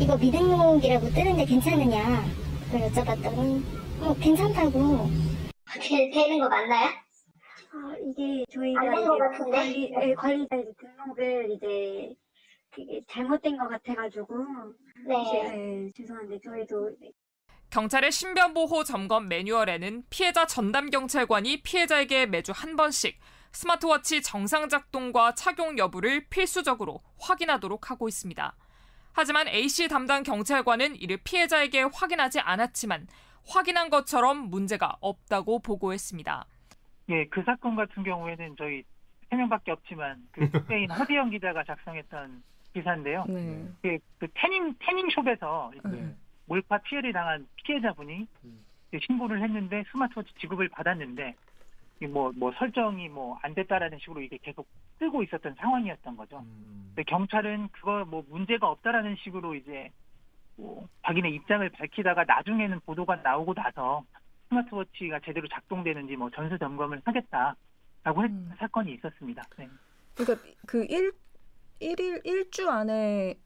[0.00, 2.22] 이거 미등록이라고 뜨는데 괜찮으냐
[2.70, 3.62] 그걸 여쭤봤더니
[4.02, 4.78] 어 괜찮다고
[5.68, 6.86] 어떻게 되는 거 맞나요?
[7.72, 9.50] 아, 이게 저희가 것 같은데?
[9.50, 12.14] 관리, 예, 관리자 이제 등록을 이제
[12.86, 14.44] 그게 잘못된 것 같아가지고
[15.06, 15.14] 네.
[15.34, 16.90] 예, 죄송한데 저희도
[17.70, 23.18] 경찰의 신변보호 점검 매뉴얼에는 피해자 전담 경찰관이 피해자에게 매주 한 번씩
[23.52, 28.56] 스마트워치 정상 작동과 착용 여부를 필수적으로 확인하도록 하고 있습니다.
[29.12, 33.06] 하지만 A씨 담당 경찰관은 이를 피해자에게 확인하지 않았지만
[33.46, 36.46] 확인한 것처럼 문제가 없다고 보고했습니다.
[37.10, 38.84] 예, 그 사건 같은 경우에는 저희
[39.28, 43.24] 세 명밖에 없지만 그 스페인 허디영 기자가 작성했던 기사인데요.
[43.28, 43.68] 네.
[43.82, 46.14] 그, 그 태닝 태닝숍에서 네.
[46.46, 48.26] 몰카 피해를 당한 피해자분이
[49.06, 51.34] 신고를 했는데 스마트워치 지급을 받았는데
[52.00, 54.66] 뭐뭐 뭐 설정이 뭐 안 됐다라는 식으로 이게 계속
[54.98, 56.38] 뜨고 있었던 상황이었던 거죠.
[56.38, 56.92] 음.
[56.94, 59.90] 근데 경찰은 그거 뭐 문제가 없다라는 식으로 이제
[60.56, 64.04] 뭐 자기네 입장을 밝히다가 나중에는 보도가 나오고 나서
[64.48, 68.52] 스마트워치가 제대로 작동되는지 뭐 전수 점검을 하겠다라고 했던 음.
[68.58, 69.42] 사건이 있었습니다.
[69.56, 69.68] 네.
[70.14, 71.12] 그러니까 그 일,
[71.80, 73.38] 일일 일주 안에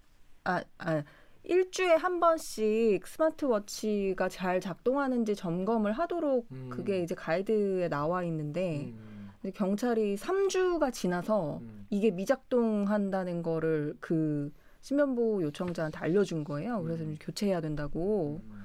[0.45, 1.03] 아, 아
[1.45, 6.69] 일주에 한 번씩 스마트워치가 잘 작동하는지 점검을 하도록 음.
[6.71, 9.31] 그게 이제 가이드에 나와 있는데 음.
[9.41, 11.87] 근데 경찰이 3주가 지나서 음.
[11.91, 16.83] 이게 미작동한다는 거를 그 신변보호 요청자한테 알려준 거예요.
[16.83, 17.17] 그래서 음.
[17.21, 18.41] 교체해야 된다고.
[18.43, 18.65] 음.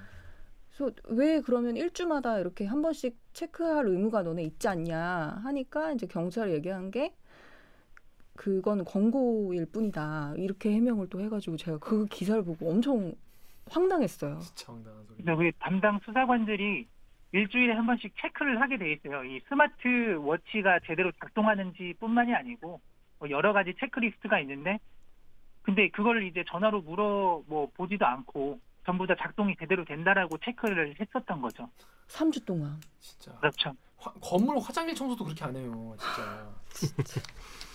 [0.69, 6.53] 그래서 왜 그러면 일주마다 이렇게 한 번씩 체크할 의무가 너네 있지 않냐 하니까 이제 경찰이
[6.53, 7.13] 얘기한 게
[8.43, 13.13] 그건 권고일 뿐이다 이렇게 해명을 또 해가지고 제가 그 기사를 보고 엄청
[13.69, 14.39] 황당했어요.
[14.39, 15.17] 진짜 황당한 소리.
[15.21, 16.87] 그래서 그 담당 수사관들이
[17.33, 19.25] 일주일에 한 번씩 체크를 하게 돼 있어요.
[19.25, 22.79] 이 스마트 워치가 제대로 작동하는지 뿐만이 아니고
[23.19, 24.79] 뭐 여러 가지 체크리스트가 있는데
[25.63, 31.41] 근데 그걸 이제 전화로 물어 뭐 보지도 않고 전부 다 작동이 제대로 된다라고 체크를 했었던
[31.41, 31.69] 거죠.
[32.07, 32.79] 3주 동안.
[33.01, 33.33] 진짜.
[33.39, 33.75] 그렇죠.
[33.97, 36.49] 화- 건물 화장실 청소도 그렇게 안 해요, 진짜.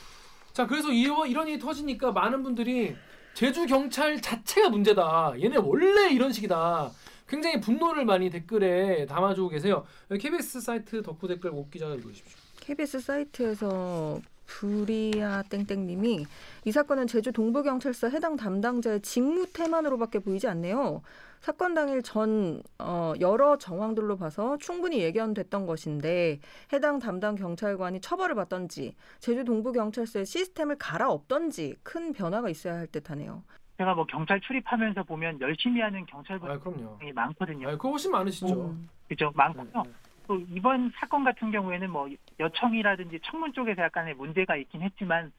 [0.55, 2.95] 자, 그래서 이런 이런 일이 터지니까 많은 분들이
[3.35, 5.35] 제주 경찰 자체가 문제다.
[5.43, 6.93] 얘네 원래 이런 식이다.
[7.29, 9.85] 굉장히 분노를 많이 댓글에 담아주고 계세요.
[10.09, 12.39] KBS 사이트 덕후 댓글 옥 기자가 읽어주십시오.
[12.61, 16.27] KBS 사이트에서 부리아 땡땡님이
[16.65, 21.03] 이 사건은 제주 동부경찰서 해당 담당자의 직무 태만으로밖에 보이지 않네요.
[21.41, 26.41] 사건 당일 전 어, 여러 정황들로 봐서 충분히 예견됐던 것인데
[26.73, 33.43] 해당 담당 경찰관이 처벌을 받던지 제주 동부경찰서의 시스템을 갈아엎던지 큰 변화가 있어야 할 듯하네요.
[33.77, 36.99] 제가 뭐 경찰 출입하면서 보면 열심히 하는 아, 경찰분들이 그럼요.
[37.13, 37.69] 많거든요.
[37.69, 38.71] 아, 그거 훨씬 많으시죠.
[38.71, 38.89] 음.
[39.09, 39.27] 그죠?
[39.27, 39.83] 네, 많고요.
[39.85, 39.91] 네.
[40.27, 42.09] 또 이번 사건 같은 경우에는 뭐
[42.41, 45.33] 여청이라든지 청문 쪽에서 약간의 문제가 있긴 했지만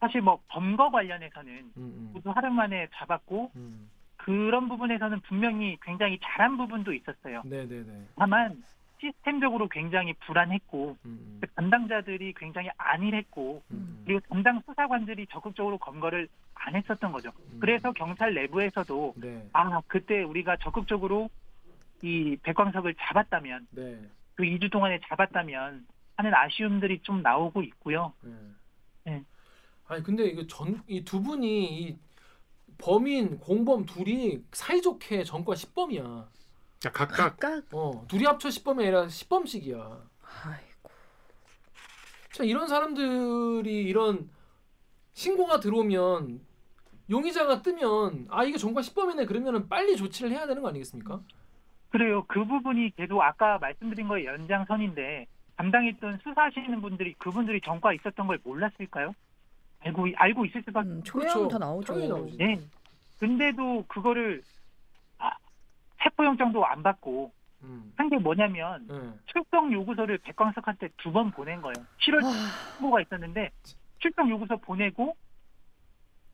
[0.00, 3.90] 사실 뭐 범거 관련해서는 음, 음, 모두 하루 만에 잡았고 음.
[4.16, 7.42] 그런 부분에서는 분명히 굉장히 잘한 부분도 있었어요.
[7.44, 8.06] 네, 네, 네.
[8.16, 8.62] 다만
[9.00, 16.28] 시스템적으로 굉장히 불안했고 음, 그 담당자들이 굉장히 안일했고 음, 음, 그리고 담당 수사관들이 적극적으로 검거를
[16.54, 17.30] 안 했었던 거죠.
[17.52, 17.58] 음.
[17.60, 21.28] 그래서 경찰 내부에서도 네, 아 그때 우리가 적극적으로
[22.02, 24.00] 이 백광석을 잡았다면 네,
[24.34, 28.12] 그 2주 동안에 잡았다면 하는 아쉬움들이 좀 나오고 있고요.
[28.22, 28.32] 네.
[29.04, 29.24] 네.
[29.86, 31.98] 아니 근데 이거 전 이 두 분이 이
[32.78, 36.26] 범인 공범 둘이 사이좋게 전과 10범이야.
[36.80, 40.02] 자, 각각 각각 어, 둘이 합쳐 10범이 아니라 10범씩이야.
[40.44, 40.90] 아이고
[42.32, 44.28] 자, 이런 사람들이 이런
[45.14, 46.40] 신고가 들어오면
[47.08, 51.20] 용의자가 뜨면 아 이게 전과 10범이네 그러면은 빨리 조치를 해야 되는 거 아니겠습니까?
[51.90, 52.24] 그래요.
[52.26, 55.26] 그 부분이 계속 아까 말씀드린 거의 연장선인데
[55.56, 59.14] 담당했던 수사하시는 분들이 그분들이 전과 있었던 걸 몰랐을까요?
[59.80, 60.88] 알고 알고 있을 수밖에.
[60.88, 61.94] 음, 조회하면 다 나오죠.
[62.38, 62.60] 네.
[63.18, 64.42] 근데도 그거를
[65.18, 65.30] 아,
[66.02, 67.92] 체포영장도 안 받고 음.
[67.96, 68.94] 한게 뭐냐면 네.
[69.26, 71.74] 출석 요구서를 백광석한테 두 번 보낸 거예요.
[72.00, 72.28] 7월 아,
[72.78, 73.50] 후보가 있었는데
[73.98, 75.16] 출석 요구서 보내고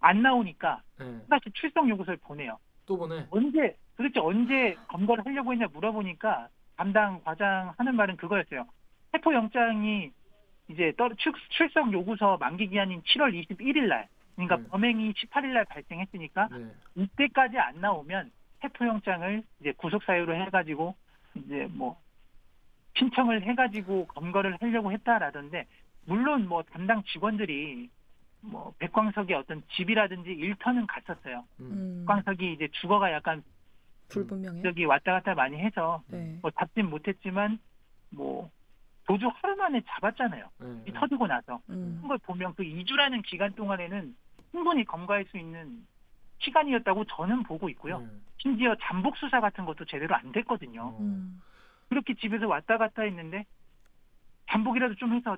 [0.00, 1.20] 안 나오니까 네.
[1.30, 2.58] 다시 출석 요구서를 보내요.
[2.86, 3.24] 또 보내.
[3.30, 8.64] 언제 도대체 언제 검거를 하려고 했냐 물어보니까 담당 과장 하는 말은 그거였어요.
[9.12, 10.10] 체포 영장이
[10.68, 14.64] 이제 출, 출석 요구서 만기 기한인 7월 21일 날 그러니까 네.
[14.68, 16.72] 범행이 18일 날 발생했으니까 네.
[16.94, 20.94] 이때까지 안 나오면 체포 영장을 이제 구속 사유로 해 가지고
[21.34, 22.00] 이제 뭐
[22.96, 25.66] 신청을 해 가지고 검거를 하려고 했다라던데
[26.06, 27.90] 물론 뭐 담당 직원들이
[28.40, 31.44] 뭐 백광석의 어떤 집이라든지 일터는 갔었어요.
[31.60, 31.70] 음.
[31.72, 33.42] 음, 백광석이 이제 주거가 약간
[34.08, 34.64] 불분명해요.
[34.64, 36.38] 여기 왔다 갔다 많이 해서 네.
[36.40, 37.58] 뭐 잡진 못했지만
[38.10, 38.50] 뭐
[39.06, 40.48] 도주 하루 만에 잡았잖아요.
[40.58, 40.84] 네.
[40.88, 41.96] 이 터지고 나서 음.
[41.96, 44.14] 그런 걸 보면 그 2주라는 기간 동안에는
[44.52, 45.86] 충분히 검거할 수 있는
[46.40, 48.00] 시간이었다고 저는 보고 있고요.
[48.00, 48.06] 네.
[48.38, 50.82] 심지어 잠복 수사 같은 것도 제대로 안 됐거든요.
[50.82, 50.98] 어.
[51.00, 51.40] 음.
[51.88, 53.44] 그렇게 집에서 왔다 갔다 했는데
[54.50, 55.36] 잠복이라도 좀 해서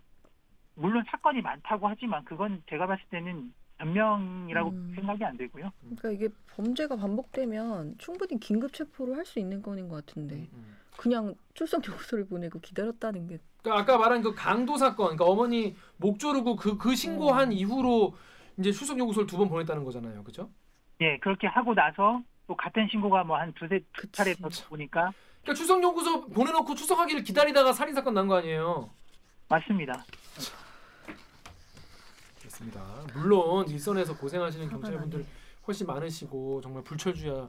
[0.77, 4.93] 물론 사건이 많다고 하지만 그건 제가 봤을 때는 변명이라고 음.
[4.95, 5.71] 생각이 안 되고요.
[5.83, 10.77] 그러니까 이게 범죄가 반복되면 충분히 긴급 체포를 할 수 있는 건인 것 같은데 음, 음.
[10.97, 16.19] 그냥 출석 요구서를 보내고 기다렸다는 게 그러니까 아까 말한 그 강도 사건, 그러니까 어머니 목
[16.19, 18.15] 조르고 그, 그 신고한 이후로
[18.59, 20.51] 이제 출석 요구서를 두 번 보냈다는 거잖아요, 그죠?
[21.01, 24.11] 예, 그렇게 하고 나서 또 같은 신고가 뭐 한 두세 두.
[24.13, 28.91] 차례 더 보니까 그러니까 출석 요구서 보내놓고 출석하기를 기다리다가 살인 사건 난 거 아니에요?
[29.49, 30.05] 맞습니다.
[32.39, 32.83] 그렇습니다.
[33.15, 35.25] 물론 일선에서 고생하시는 경찰분들
[35.67, 37.47] 훨씬 많으시고 정말 불철주야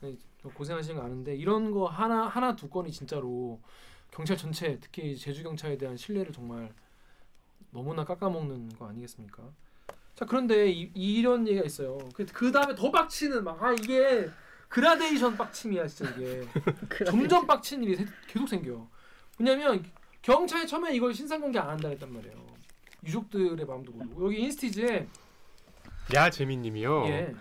[0.00, 3.60] 네, 좀 고생하시는 거 아는데 이런 거 하나 하나 두 건이 진짜로
[4.10, 6.72] 경찰 전체 특히 제주 경찰에 대한 신뢰를 정말
[7.70, 9.42] 너무나 깎아먹는 거 아니겠습니까?
[10.14, 11.98] 자 그런데 이, 이런 얘기가 있어요.
[12.14, 14.28] 그, 그 다음에 더 빡치는 막 아 이게
[14.68, 16.42] 그라데이션 빡침이야 진짜 이게
[17.06, 18.86] 점점 빡친 일이 세- 계속 생겨.
[19.38, 19.84] 왜냐면
[20.22, 22.46] 경찰이 처음에 이걸 신상 공개 안 한다 했단 말이에요.
[23.04, 25.06] 유족들의 마음도 모르고 여기 인스티즈에
[26.14, 27.04] 야 재민님이요.
[27.06, 27.34] 예.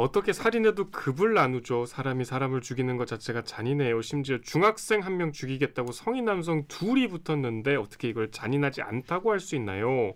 [0.00, 1.84] 어떻게 살인해도 급을 나누죠.
[1.84, 4.00] 사람이 사람을 죽이는 것 자체가 잔인해요.
[4.02, 9.56] 심지어 중학생 한 명 죽이겠다고 성인 남성 둘이 붙었는데 어떻게 이걸 잔인하지 않다고 할 수
[9.56, 10.14] 있나요?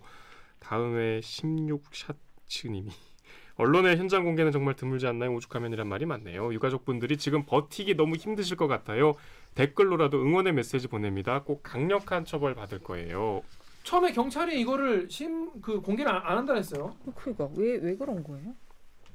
[0.59, 2.89] 다음에 16샷츠님이
[3.57, 5.33] 언론의 현장 공개는 정말 드물지 않나요?
[5.35, 6.51] 오죽하면이란 말이 많네요.
[6.53, 9.13] 유가족분들이 지금 버티기 너무 힘드실 것 같아요.
[9.53, 11.43] 댓글로라도 응원의 메시지 보냅니다.
[11.43, 13.43] 꼭 강력한 처벌 받을 거예요.
[13.83, 16.95] 처음에 경찰이 이거를 심 그 공개를 안, 안 한다 했어요.
[17.15, 18.55] 그러니까 왜 왜 그런 거예요?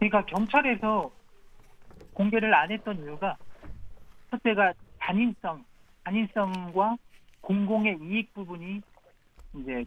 [0.00, 1.10] 그러니까 경찰에서
[2.14, 3.36] 공개를 안 했던 이유가
[4.30, 5.62] 첫째가 단인성,
[6.04, 6.96] 단인성과
[7.42, 8.80] 공공의 이익 부분이
[9.56, 9.84] 이제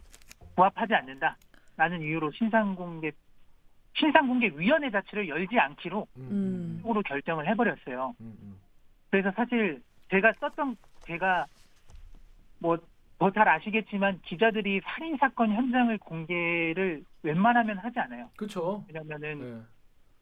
[0.54, 3.10] 부합하지 않는다라는 이유로 신상공개
[3.96, 6.82] 신상공개위원회 자체를 열지 않기로 음.
[6.86, 8.14] 으로 결정을 해버렸어요.
[8.20, 8.60] 음, 음.
[9.10, 11.46] 그래서 사실 제가 썼던 제가
[12.60, 12.76] 뭐
[13.18, 18.28] 더 잘 아시겠지만 기자들이 살인 사건 현장을 공개를 웬만하면 하지 않아요.
[18.36, 18.84] 그렇죠.
[18.88, 19.62] 왜냐면은 네.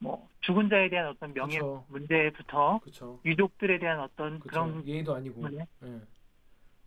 [0.02, 1.84] 뭐 죽은 자에 대한 어떤 명예 그쵸.
[1.88, 3.20] 문제부터 그렇죠.
[3.24, 4.66] 유족들에 대한 어떤 그렇죠.
[4.66, 5.48] 그런 예의도 아니고.
[5.48, 5.58] 네.
[5.84, 6.00] 예.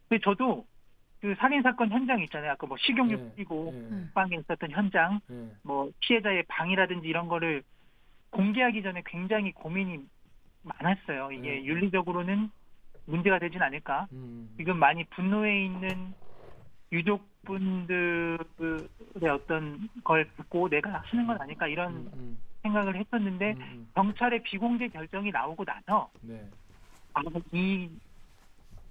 [0.09, 0.65] 근데 저도
[1.21, 2.51] 그 살인 사건 현장 있잖아요.
[2.51, 3.29] 아까 뭐 식용유 예.
[3.31, 4.11] 뿌리고 예.
[4.13, 5.49] 방에 있었던 현장, 예.
[5.63, 7.63] 뭐 피해자의 방이라든지 이런 거를
[8.31, 10.05] 공개하기 전에 굉장히 고민이
[10.63, 11.31] 많았어요.
[11.31, 11.65] 이게 네.
[11.65, 12.51] 윤리적으로는
[13.05, 14.07] 문제가 되진 않을까.
[14.11, 14.53] 음.
[14.57, 16.13] 지금 많이 분노해 있는
[16.91, 18.37] 유족분들의
[19.31, 23.87] 어떤 걸 듣고 내가 하는 건 아닐까 이런 음, 음, 생각을 했었는데 음, 음.
[23.93, 26.43] 경찰의 비공개 결정이 나오고 나서 네.
[27.13, 27.89] 아, 이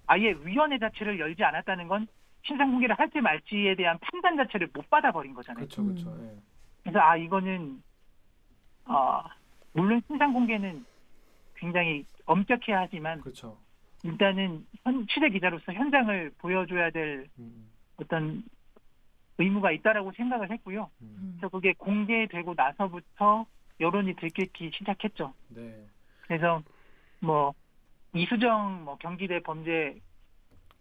[0.06, 2.06] 아예 위원회 자체를 열지 않았다는 건
[2.42, 5.64] 신상 공개를 할지 말지에 대한 판단 자체를 못 받아버린 거잖아요.
[5.64, 5.84] 그렇죠.
[5.84, 6.10] 그렇죠.
[6.10, 6.30] 음.
[6.36, 6.42] 예.
[6.82, 7.82] 그래서 아 이거는
[8.84, 9.24] 아
[9.72, 10.84] 물론 신상 공개는
[11.56, 13.58] 굉장히 엄격해야 하지만 그렇죠.
[14.04, 18.44] 일단은 현, 취재 기자로서 현장을 보여줘야 될 음, 어떤
[19.38, 20.90] 의무가 있다라고 생각을 했고요.
[21.00, 21.36] 음.
[21.36, 23.46] 그래서 그게 공개되고 나서부터
[23.80, 25.34] 여론이 들끓기 시작했죠.
[25.48, 25.84] 네.
[26.22, 26.62] 그래서
[27.20, 27.52] 뭐
[28.14, 29.98] 이수정 뭐 경기대 범죄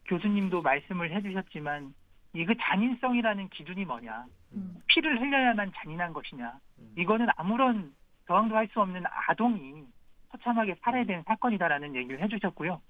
[0.05, 1.93] 교수님도 말씀을 해주셨지만
[2.33, 4.25] 이그 잔인성이라는 기준이 뭐냐?
[4.53, 4.81] 음.
[4.87, 6.59] 피를 흘려야만 잔인한 것이냐?
[6.79, 6.93] 음.
[6.97, 7.93] 이거는 아무런
[8.27, 9.83] 저항도 할 수 없는 아동이
[10.31, 12.81] 처참하게 살해야 되는 사건이다라는 얘기를 해주셨고요.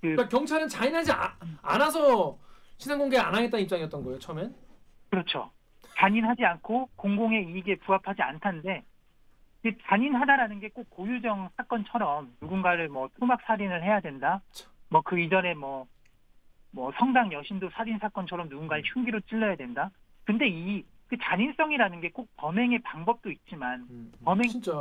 [0.00, 2.36] 그 그러니까 경찰은 잔인하지 아- 않아서
[2.78, 4.54] 신상 공개 안 하겠다는 입장이었던 거예요 처음엔.
[5.10, 5.50] 그렇죠.
[5.96, 8.82] 잔인하지 않고 공공의 이익에 부합하지 않다는데
[9.64, 14.40] 이 잔인하다라는 게 꼭 고유정 사건처럼 누군가를 뭐 토막 살인을 해야 된다.
[14.90, 15.86] 뭐 그 이전에 뭐
[16.74, 19.90] 뭐 성당 여신도 살인 사건처럼 누군가를 흉기로 찔러야 된다.
[20.24, 24.12] 근데 이 그 잔인성이라는 게 꼭 범행의 방법도 있지만 음, 음.
[24.24, 24.72] 범행- 진짜.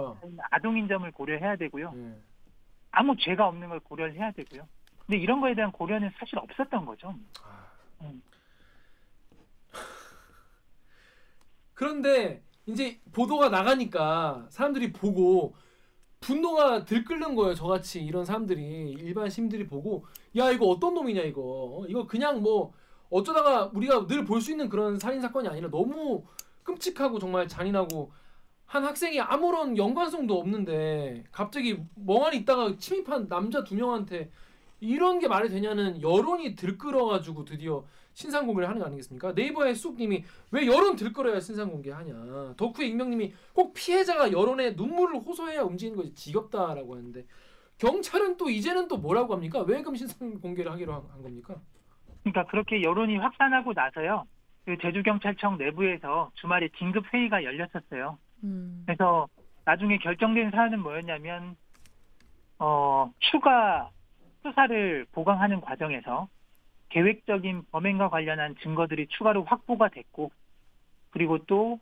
[0.50, 1.92] 아동인 점을 고려해야 되고요.
[1.94, 2.16] 예.
[2.92, 4.66] 아무 죄가 없는 걸 고려를 해야 되고요.
[5.06, 7.14] 근데 이런 거에 대한 고려는 사실 없었던 거죠.
[7.44, 7.66] 아.
[8.04, 8.22] 음.
[11.74, 12.42] 그런데
[12.72, 15.56] 이제 보도가 나가니까 사람들이 보고
[16.20, 17.56] 분노가 들끓는 거예요.
[17.56, 20.06] 저같이 이런 사람들이 일반 시민들이 보고
[20.38, 22.74] 야 이거 어떤 놈이냐 이거 어, 이거 그냥 뭐
[23.10, 26.24] 어쩌다가 우리가 늘 볼 수 있는 그런 살인 사건이 아니라 너무
[26.64, 28.12] 끔찍하고 정말 잔인하고
[28.66, 34.32] 한 학생이 아무런 연관성도 없는데 갑자기 멍하니 있다가 침입한 남자 두 명한테
[34.80, 39.34] 이런 게 말이 되냐는 여론이 들끓어가지고 드디어 신상 공개를 하는 거 아니겠습니까?
[39.34, 42.56] 네이버의 쑥님이 왜 여론 들끓어야 신상 공개하냐?
[42.58, 47.26] 덕후의 익명님이 꼭 피해자가 여론에 눈물을 호소해야 움직이는 것이 지겹다라고 하는데
[47.78, 49.62] 경찰은 또 이제는 또 뭐라고 합니까?
[49.62, 51.56] 왜 그럼 신상 공개를 하기로 한, 한 겁니까?
[52.24, 54.26] 그러니까 그렇게 여론이 확산하고 나서요.
[54.66, 58.18] 그 제주경찰청 내부에서 주말에 긴급 회의가 열렸었어요.
[58.44, 58.84] 음.
[58.86, 59.28] 그래서
[59.66, 61.56] 나중에 결정된 사안은 뭐였냐면
[62.60, 63.90] 어, 추가
[64.44, 66.28] 수사를 보강하는 과정에서
[66.92, 70.32] 계획적인 범행과 관련한 증거들이 추가로 확보가 됐고
[71.10, 71.80] 그리고 또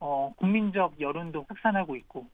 [0.00, 2.26] 어, 국민적 여론도 확산하고 있고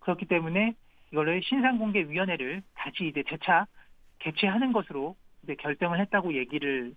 [0.00, 0.74] 그렇기 때문에
[1.12, 3.66] 이거를 신상공개위원회를 다시 이제 재차
[4.18, 6.94] 개최하는 것으로 이제 결정을 했다고 얘기를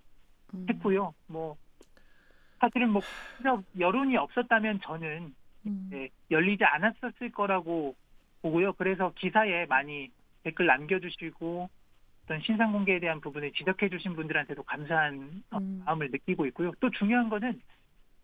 [0.54, 0.66] 음.
[0.68, 1.14] 했고요.
[1.26, 1.56] 뭐
[2.58, 3.02] 사실은 뭐
[3.78, 5.34] 여론이 없었다면 저는
[5.66, 5.88] 음.
[5.90, 7.94] 네, 열리지 않았었을 거라고
[8.42, 8.72] 보고요.
[8.74, 10.10] 그래서 기사에 많이
[10.42, 11.68] 댓글 남겨주시고
[12.26, 15.82] 어떤 신상 공개에 대한 부분을 지적해 주신 분들한테도 감사한 어, 음.
[15.86, 16.72] 마음을 느끼고 있고요.
[16.80, 17.60] 또 중요한 거는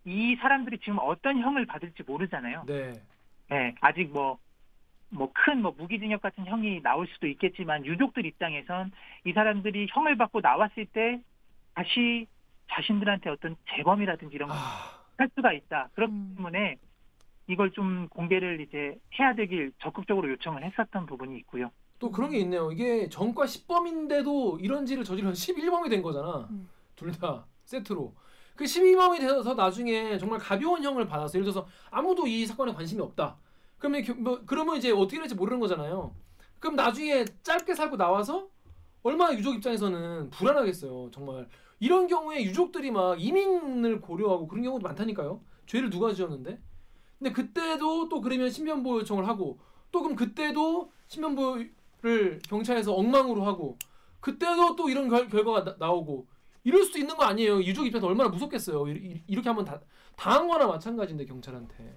[0.05, 2.65] 이 사람들이 지금 어떤 형을 받을지 모르잖아요.
[2.67, 2.93] 네.
[3.49, 4.39] 네, 아직 뭐,
[5.11, 8.91] 뭐큰뭐 무기징역 같은 형이 나올 수도 있겠지만 유족들 입장에선
[9.25, 11.21] 이 사람들이 형을 받고 나왔을 때
[11.75, 12.27] 다시
[12.71, 14.65] 자신들한테 어떤 재범이라든지 이런 걸할
[15.19, 15.91] 아, 수가 있다.
[15.95, 16.35] 그렇기 음.
[16.37, 16.77] 때문에
[17.47, 21.71] 이걸 좀 공개를 이제 해야 되길 적극적으로 요청을 했었던 부분이 있고요.
[22.03, 22.73] 또 그런 게 있네요.
[22.73, 26.49] 이게 전과 10범인데도 이런 지를 저지르면 11범이 된 거잖아.
[26.51, 26.69] 음.
[26.97, 28.13] 둘다 세트로.
[28.57, 33.37] 그 12범이 돼서 나중에 정말 가벼운 형을 받아서 예를 들어서 아무도 이 사건에 관심이 없다.
[33.79, 36.13] 그러면 겨- 뭐, 그러면 이제 어떻게 될지 모르는 거잖아요.
[36.59, 38.49] 그럼 나중에 짧게 살고 나와서
[39.05, 41.11] 얼마나 유족 입장에서는 불안하겠어요.
[41.13, 41.49] 정말
[41.79, 45.41] 이런 경우에 유족들이 막 이민을 고려하고 그런 경우도 많다니까요.
[45.67, 46.61] 죄를 누가 지었는데?
[47.21, 49.61] 근데 그때도 또 그러면 신변보호 요청을 하고
[49.93, 51.63] 또 그럼 그때도 신변보호
[52.03, 53.79] 를 경찰에서 엉망으로 하고
[54.21, 56.27] 그때도 또 이런 결, 결과가 나, 나오고
[56.65, 57.63] 이럴 수도 있는 거 아니에요.
[57.63, 58.89] 유족 입장에서 얼마나 무섭겠어요.
[58.89, 59.81] 이- 이- 이렇게 하면 다
[60.17, 61.97] 당한 거나 마찬가지인데 경찰한테.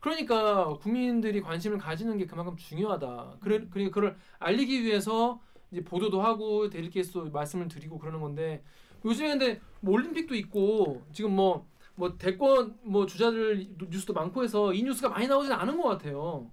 [0.00, 3.38] 그러니까 국민들이 관심을 가지는 게 그만큼 중요하다.
[3.40, 8.62] 그래, 그러니까 그걸 알리기 위해서 이제 보도도 하고 데리케이스도 말씀을 드리고 그러는 건데
[9.04, 15.08] 요즘에 근데 뭐 올림픽도 있고 지금 뭐뭐 대권 뭐 주자들 뉴스도 많고 해서 이 뉴스가
[15.10, 16.50] 많이 나오진 않은 것 같아요.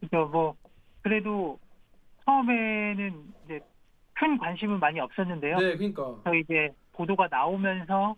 [0.00, 0.56] 그래서 뭐
[1.06, 1.56] 그래도
[2.24, 3.60] 처음에는 이제
[4.14, 5.56] 큰 관심은 많이 없었는데요.
[5.58, 6.16] 네, 그러니까.
[6.24, 8.16] 그래서 이제 보도가 나오면서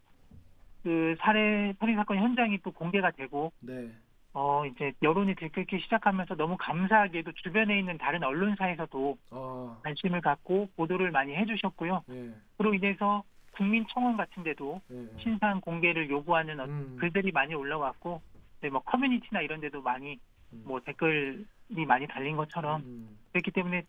[0.83, 3.91] 그 살해 살인 사건 현장이 또 공개가 되고 네.
[4.33, 11.11] 어 이제 여론이 들끓기 시작하면서 너무 감사하게도 주변에 있는 다른 언론사에서도 아, 관심을 갖고 보도를
[11.11, 12.05] 많이 해주셨고요.
[12.07, 12.31] 네.
[12.57, 13.23] 그로 인해서
[13.53, 15.07] 국민청원 같은데도 네.
[15.19, 18.23] 신상 공개를 요구하는 어- 음, 글들이 많이 올라왔고,
[18.63, 20.19] 네, 뭐 커뮤니티나 이런 데도 많이 음.
[20.51, 21.45] 뭐 댓글이
[21.87, 23.19] 많이 달린 것처럼 음.
[23.33, 23.85] 그렇기 때문에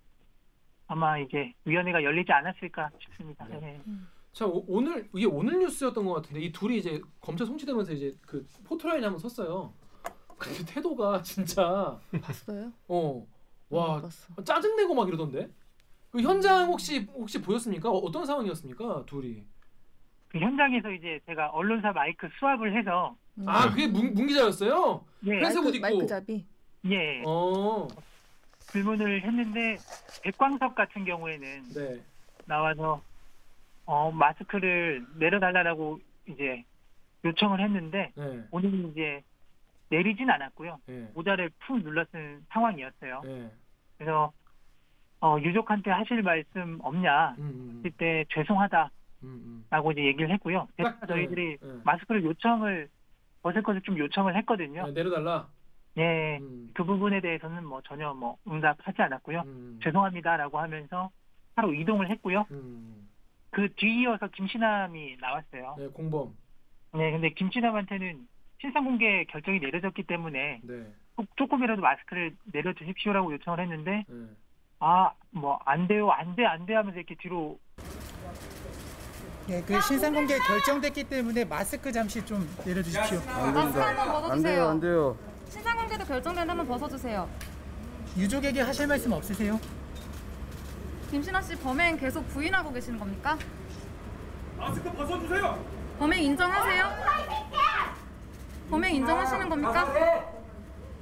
[0.88, 3.45] 아마 이제 위원회가 열리지 않았을까 싶습니다.
[3.47, 3.60] 네.
[3.60, 3.82] 네.
[4.34, 8.45] 자 오, 오늘 이게 오늘 뉴스였던 것 같은데 이 둘이 이제 검찰 송치되면서 이제 그
[8.64, 9.74] 포토라인 한번 섰어요.
[10.38, 12.72] 근데 태도가 진짜 봤어요?
[12.88, 14.43] 어와못 봤어.
[14.43, 15.49] 짜증 내고 막 이러던데.
[16.12, 17.89] 그 현장 혹시 혹시 보였습니까?
[17.89, 19.05] 어, 어떤 상황이었습니까?
[19.05, 19.43] 둘이.
[20.30, 23.47] 그 현장에서 이제 제가 언론사 마이크 수압을 해서 음.
[23.47, 25.03] 아 그게 문, 문 기자였어요?
[25.25, 25.82] 예, 회색 옷 입고.
[25.82, 26.45] 마이크 잡이.
[26.86, 27.88] 예 어,
[28.71, 29.77] 질문을 했는데
[30.23, 31.99] 백광석 같은 경우에는 네.
[32.45, 33.01] 나와서
[33.86, 36.63] 어 마스크를 내려달라고 이제
[37.25, 38.43] 요청을 했는데 네.
[38.51, 39.21] 본인이 이제
[39.89, 40.80] 내리진 않았고요.
[40.86, 41.09] 네.
[41.15, 43.21] 모자를 푹 눌렀던 상황이었어요.
[43.25, 43.51] 네.
[43.97, 44.32] 그래서
[45.21, 48.89] 어, 유족한테 하실 말씀 없냐 음, 음, 했을 때 죄송하다
[49.22, 49.91] 라고 음, 음.
[49.91, 50.67] 이제 얘기를 했고요.
[50.76, 51.80] 그래서 딱, 저희들이 네, 네.
[51.84, 52.89] 마스크를 요청을
[53.41, 54.86] 벗을 것을 좀 요청을 했거든요.
[54.88, 55.47] 네, 내려달라.
[55.97, 59.41] 예, 음, 그 부분에 대해서는 뭐 전혀 뭐 응답하지 않았고요.
[59.45, 61.09] 음, 죄송합니다라고 하면서
[61.55, 62.45] 하루 이동을 했고요.
[62.51, 63.09] 음.
[63.49, 65.76] 그 뒤이어서 김신남이 나왔어요.
[65.78, 66.34] 네, 공범.
[66.93, 68.28] 네, 근데 김신남한테는
[68.61, 70.86] 신상 공개 결정이 내려졌기 때문에 네.
[71.15, 74.26] 꼭 조금이라도 마스크를 내려주십시오라고 요청을 했는데 네.
[74.80, 77.59] 아뭐 안 돼요 안 돼 안 돼 하면서 이렇게 뒤로
[79.49, 83.19] 예, 그 신상 공개 결정됐기 때문에 마스크 잠시 좀 내려주십시오.
[83.51, 84.67] 마스크 한번 벗어주세요.
[84.67, 85.17] 안 돼요.
[85.49, 87.27] 신상 공개도 결정된 한번 벗어주세요.
[88.15, 89.59] 유족에게 하실 말씀 없으세요?
[91.09, 93.39] 김신아 씨 범행 계속 부인하고 계시는 겁니까?
[94.55, 95.65] 마스크 벗어주세요.
[95.97, 96.85] 범행 인정하세요?
[98.69, 100.31] 범행 인정하시는 겁니까?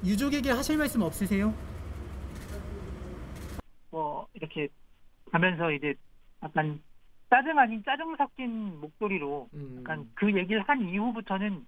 [0.02, 1.52] 유족에게 하실 말씀 없으세요?
[3.90, 4.68] 뭐 이렇게
[5.32, 5.94] 하면서 이제
[6.42, 6.80] 약간
[7.30, 9.76] 짜증 아닌 짜증 섞인 목소리로 음.
[9.80, 11.66] 약간 그 얘기를 한 이후부터는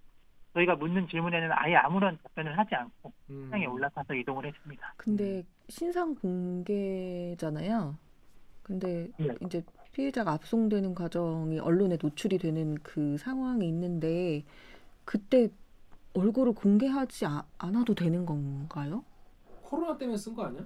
[0.55, 3.49] 저희가 묻는 질문에는 아예 아무런 답변을 하지 않고 음.
[3.51, 4.95] 상에 올라가서 이동을 했습니다.
[4.97, 7.97] 근데 신상 공개잖아요.
[8.63, 9.29] 근데 네.
[9.45, 14.45] 이제 피해자가 압송되는 과정이 언론에 노출이 되는 그 상황이 있는데
[15.05, 15.49] 그때
[16.15, 19.05] 얼굴을 공개하지 아- 않아도 되는 건가요?
[19.63, 20.65] 코로나 때문에 쓴 거 아니야?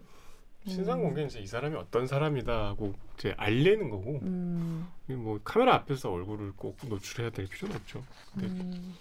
[0.66, 6.10] 신상 공개는 이제 이 사람이 어떤 사람이다 하고 이제 알리는 거고 음, 뭐 카메라 앞에서
[6.10, 8.02] 얼굴을 꼭 노출해야 될 필요는 없죠.
[8.38, 8.94] 음,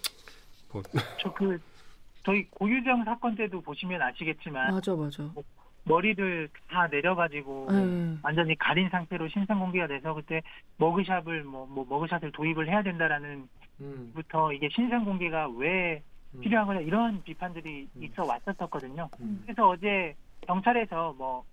[0.70, 0.82] 뭐
[1.20, 1.58] 저그
[2.22, 5.30] 저희 고유정 사건 때도 보시면 아시겠지만 맞아 맞아.
[5.84, 8.16] 머리를 다 내려가지고 네.
[8.22, 10.42] 완전히 가린 상태로 신상 공개가 돼서 그때
[10.78, 13.48] 머그샵을 뭐, 뭐 머그샷을 도입을 해야 된다라는
[13.80, 14.12] 음.
[14.14, 16.02] 부터 이게 신상 공개가 왜
[16.34, 16.40] 음.
[16.40, 18.02] 필요한 거냐 이런 비판들이 음.
[18.02, 19.08] 있어 왔었었거든요.
[19.20, 19.42] 음.
[19.44, 20.14] 그래서 어제
[20.46, 21.44] 경찰에서 뭐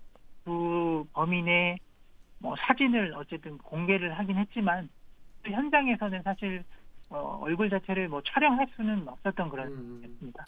[0.44, 1.78] 그 범인의
[2.38, 4.88] 뭐 사진을 어쨌든 공개를 하긴 했지만
[5.42, 6.64] 그 현장에서는 사실
[7.08, 10.02] 어, 얼굴 자체를 뭐 촬영할 수는 없었던 그런 음.
[10.04, 10.44] 였습니다.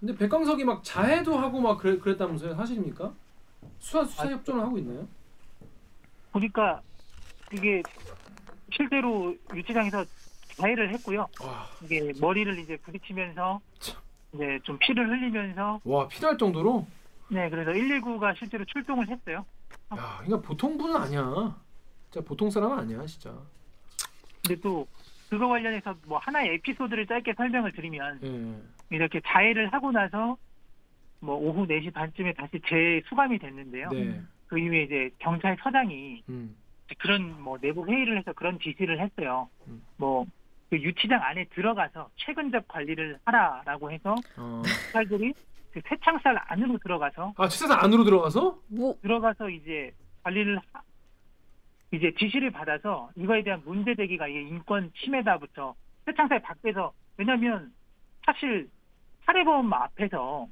[0.00, 2.54] 근데 백광석이 막 자해도 하고 막 그랬, 그랬다면서요?
[2.54, 3.12] 사실입니까?
[3.78, 5.08] 수사 수사 협조는 하고 있나요?
[6.32, 6.80] 보니까
[7.52, 7.82] 이게
[8.72, 10.04] 실제로 유치장에서
[10.56, 11.26] 자해를 했고요.
[11.40, 14.00] 와, 이게 머리를 이제 부딪히면서 참.
[14.32, 16.86] 이제 좀 피를 흘리면서 와 필요할 정도로.
[17.34, 19.44] 네 그래서 119가 실제로 출동을 했어요.
[19.96, 21.56] 야, 그러니까 보통 분은 아니야.
[22.10, 23.36] 진짜 보통 사람은 아니야, 진짜.
[24.46, 24.86] 근데 또
[25.28, 28.94] 그거 관련해서 뭐 하나의 에피소드를 짧게 설명을 드리면 예.
[28.94, 30.36] 이렇게 자해를 하고 나서
[31.18, 33.88] 뭐 오후 4시 반쯤에 다시 재수감이 됐는데요.
[33.90, 34.22] 네.
[34.46, 36.54] 그 이후에 이제 경찰서장이 음.
[36.98, 39.48] 그런 뭐 내부 회의를 해서 그런 지시를 했어요.
[39.66, 39.82] 음.
[39.96, 40.28] 뭐그
[40.72, 44.62] 유치장 안에 들어가서 최근접 관리를 하라라고 해서 어.
[44.92, 45.34] 경찰들이
[45.74, 48.60] 그 쇠창살 안으로 들어가서 아, 취사상 안으로 들어가서?
[48.68, 50.82] 뭐 들어가서 이제 관리를 하-
[51.92, 55.74] 이제 지시를 받아서 이거에 대한 문제 제기가 이게 인권 침해다부터
[56.06, 57.72] 쇠창살 밖에서 왜냐하면
[58.24, 58.70] 사실
[59.26, 60.46] 살해범 앞에서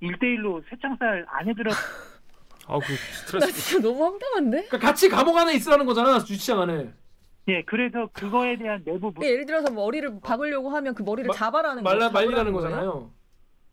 [0.00, 1.70] 1대1로 쇠창살 안에 들어
[2.66, 3.52] 아그 나 스트레스.
[3.52, 4.68] 진짜 너무 황당한데?
[4.68, 6.90] 그러니까 같이 감옥 안에 있으라는 거잖아 주차장 안에.
[7.48, 11.82] 예 그래서 그거에 대한 내부 문- 예를 들어서 머리를 박으려고 하면 그 머리를 마- 잡아라는
[11.82, 12.52] 말라 거, 말리라는?
[12.54, 13.10] 거잖아요.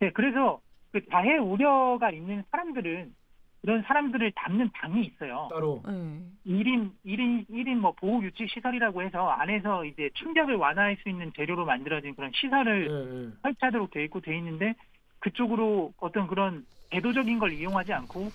[0.02, 0.60] 예 그래서
[0.92, 3.14] 그 자해 우려가 있는 사람들은
[3.62, 5.50] 이런 사람들을 담는 방이 있어요.
[5.52, 5.84] 따로.
[5.86, 6.22] 네.
[6.48, 11.66] 1인 1인 1인 뭐 보호 유치 시설이라고 해서 안에서 이제 충격을 완화할 수 있는 재료로
[11.66, 13.32] 만들어진 그런 시설을 예, 예.
[13.42, 14.76] 설치하도록 돼 있고 돼 있는데
[15.20, 18.30] 그쪽으로 어떤 그런 제도적인 걸 이용하지 않고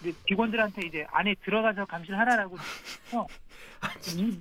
[0.00, 3.26] 이제 직원들한테 이제 안에 들어가서 감시를 하라라고 해서
[4.18, 4.40] 이,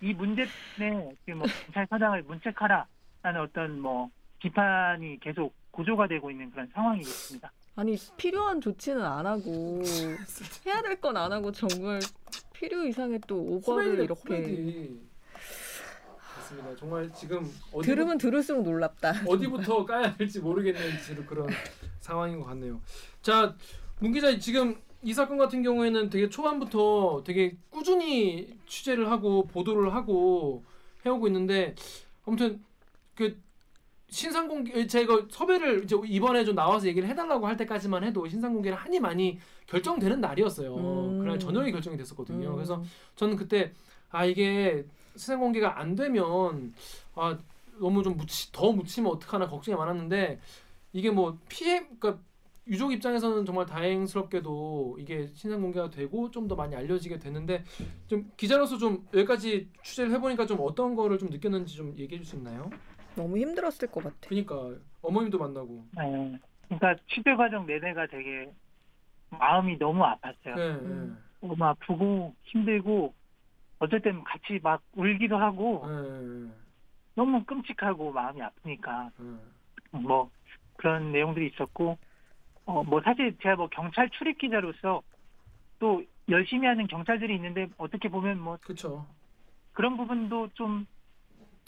[0.00, 0.46] 이 문제
[0.78, 4.08] 때문에 지금 뭐 경찰서장을 문책하라라는 어떤 뭐
[4.38, 7.52] 비판이 계속 고조가 되고 있는 그런 상황이겠습니다.
[7.76, 9.82] 아니 필요한 조치는 안 하고
[10.66, 12.00] 해야 될 건 안 하고 정말
[12.52, 15.00] 필요 이상의 또 오버를 이렇게 코미디.
[16.36, 16.76] 맞습니다.
[16.76, 19.22] 정말 지금 어디 들으면 들을수록 놀랍다.
[19.26, 21.46] 어디부터 까야 될지 모르겠는 지금 그런
[22.00, 22.80] 상황인 것 같네요.
[23.22, 23.54] 자,
[24.00, 30.64] 문 기자 지금 이 사건 같은 경우에는 되게 초반부터 되게 꾸준히 취재를 하고 보도를 하고
[31.06, 31.74] 해오고 있는데
[32.26, 32.62] 아무튼
[33.14, 33.40] 그
[34.10, 38.76] 신상 공개 제가 섭외를 이제 이번에 좀 나와서 얘기를 해달라고 할 때까지만 해도 신상 공개를
[38.76, 40.74] 한이 많이 결정되는 날이었어요.
[40.76, 41.18] 음.
[41.20, 42.50] 그날 저녁에 결정이 됐었거든요.
[42.50, 42.54] 음.
[42.56, 42.82] 그래서
[43.16, 43.72] 저는 그때
[44.10, 44.84] 아 이게
[45.16, 46.74] 신상 공개가 안 되면
[47.14, 47.38] 아
[47.78, 50.40] 너무 좀 묻히, 더 묻히면 어떡하나 걱정이 많았는데
[50.92, 52.18] 이게 뭐 피해 그러니까
[52.66, 57.64] 유족 입장에서는 정말 다행스럽게도 이게 신상 공개가 되고 좀 더 많이 알려지게 됐는데
[58.08, 62.36] 좀 기자로서 좀 여기까지 취재를 해보니까 좀 어떤 거를 좀 느꼈는지 좀 얘기해 줄 수
[62.36, 62.70] 있나요?
[63.16, 64.16] 너무 힘들었을 것 같아.
[64.28, 66.38] 그러니까 어머님도 만나고 네.
[66.68, 68.50] 그러니까 취재 과정 내내가 되게
[69.30, 70.56] 마음이 너무 아팠어요.
[70.56, 71.22] 네, 음.
[71.40, 73.14] 너무 아프고 힘들고
[73.78, 76.52] 어쩔 때는 같이 막 울기도 하고 네,
[77.14, 80.30] 너무 끔찍하고 마음이 아프니까 네, 뭐
[80.76, 81.98] 그런 내용들이 있었고
[82.66, 85.02] 어 뭐 사실 제가 뭐 경찰 출입 기자로서
[85.78, 89.06] 또 열심히 하는 경찰들이 있는데 어떻게 보면 뭐 그쵸
[89.72, 90.86] 그런 부분도 좀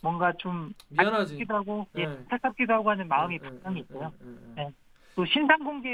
[0.03, 1.35] 뭔가 좀 미안하지.
[1.35, 2.13] 안타깝기도 하고 예, 네.
[2.13, 4.13] 안타깝기도 하고 하는 마음이 네, 분명히 네, 있고요.
[4.21, 4.73] 네, 네, 네.
[5.15, 5.91] 또 신상 공개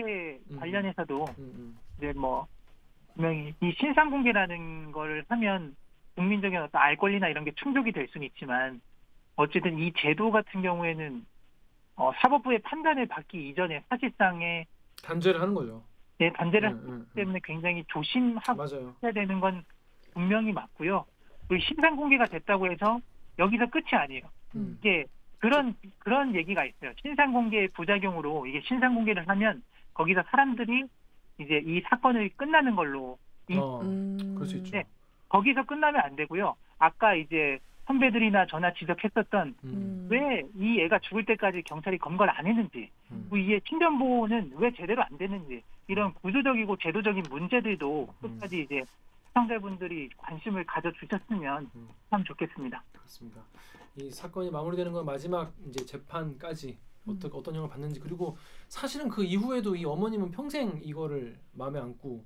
[0.50, 0.56] 음.
[0.59, 1.78] 관련해서도 음, 음.
[1.98, 2.46] 이제 뭐
[3.14, 5.76] 분명히 이 신상 공개라는 걸 하면
[6.16, 8.80] 국민적인 어떤 알 권리나 이런 게 충족이 될 수는 있지만
[9.36, 11.24] 어쨌든 이 제도 같은 경우에는
[11.96, 14.66] 어, 사법부의 판단을 받기 이전에 사실상의
[15.02, 15.82] 단죄를 하는 거죠.
[16.20, 17.04] 예, 단죄를 네, 하기 네, 네.
[17.14, 18.94] 때문에 굉장히 조심하고 맞아요.
[19.02, 19.64] 해야 되는 건
[20.14, 21.04] 분명히 맞고요.
[21.46, 23.00] 그리고 신상 공개가 됐다고 해서
[23.39, 24.22] 여기서 끝이 아니에요.
[24.57, 24.76] 음.
[24.80, 25.05] 이게
[25.39, 26.93] 그런 그런 얘기가 있어요.
[27.01, 29.62] 신상 공개의 부작용으로 이게 신상 공개를 하면
[29.95, 30.84] 거기서 사람들이
[31.39, 33.18] 이제 이 사건을 끝나는 걸로
[33.49, 34.16] 이- 어, 음.
[34.34, 34.72] 그럴 수 있죠.
[34.76, 34.84] 네.
[35.28, 36.57] 거기서 끝나면 안 되고요.
[36.78, 43.26] 아까 이제 선배들이나 저나 지적했었던 음, 왜이 애가 죽을 때까지 경찰이 검거를 안 했는지, 음.
[43.30, 48.34] 그 이게 신변보호는 왜 제대로 안 되는지 이런 구조적이고 제도적인 문제들도 음.
[48.34, 48.82] 끝까지 이제
[49.28, 51.88] 시청자분들이 관심을 가져주셨으면 음.
[52.10, 52.82] 참 좋겠습니다.
[52.92, 53.42] 그렇습니다.
[53.96, 58.36] 이 사건이 마무리되는 건 마지막 이제 재판까지 어떤 어떤 형을 받는지 그리고
[58.68, 62.24] 사실은 그 이후에도 이 어머님은 평생 이거를 마음에 안고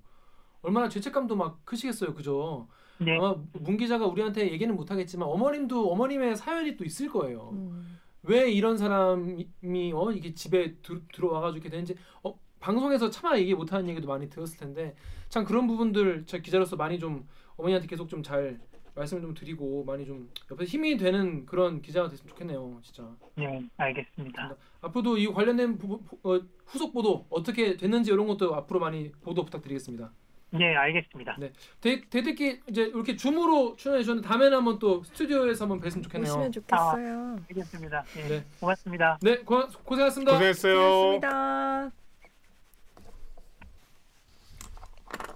[0.63, 2.69] 얼마나 죄책감도 막 크시겠어요, 그죠?
[2.99, 3.17] 네.
[3.17, 7.51] 아마 문 기자가 우리한테 얘기는 못하겠지만 어머님도 어머님의 사연이 또 있을 거예요.
[7.53, 7.99] 음.
[8.25, 13.89] 왜 이런 사람이 어 이게 집에 들, 들어와가지고 이렇게 되는지 어 방송에서 차마 얘기 못하는
[13.89, 14.95] 얘기도 많이 들었을 텐데
[15.29, 18.59] 참 그런 부분들 저 기자로서 많이 좀 어머니한테 계속 좀 잘
[18.95, 23.09] 말씀을 좀 드리고 많이 좀 옆에서 힘이 되는 그런 기자가 됐으면 좋겠네요, 진짜.
[23.37, 24.55] 네, 알겠습니다.
[24.83, 29.47] 앞으로도 이 관련된 부, 부- 어, 후속 보도 어떻게 됐는지 이런 것도 앞으로 많이 보도
[29.47, 30.13] 부탁드리겠습니다.
[30.51, 31.37] 네, 알겠습니다.
[31.39, 31.53] 네.
[31.81, 36.31] 대, 대특기 이제 이렇게 줌으로 출연해 주셨는데 다음에는 한번 또 스튜디오에서 한번 뵀으면 좋겠네요.
[36.31, 37.39] 오시면 좋겠어요.
[37.49, 38.05] 알겠습니다.
[38.15, 38.45] 네, 네.
[38.61, 39.19] 고맙습니다.
[39.23, 40.33] 네, 고, 고생하셨습니다.
[40.33, 40.77] 고생했어요.
[40.77, 42.02] 고맙습니다.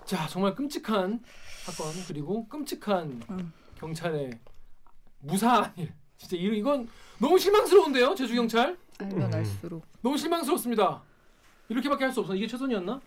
[0.06, 1.20] 자 정말 끔찍한
[1.64, 3.52] 사건 그리고 끔찍한 음.
[3.78, 4.38] 경찰의
[5.20, 5.92] 무사한 일.
[6.16, 6.88] 진짜 이- 이건
[7.18, 8.76] 너무 실망스러운데요 제주 경찰?
[8.98, 9.34] 알면 음.
[9.34, 9.84] 알수록.
[10.00, 11.02] 너무 실망스럽습니다.
[11.68, 12.34] 이렇게밖에 할 수 없어.
[12.34, 13.00] 이게 최선이었나?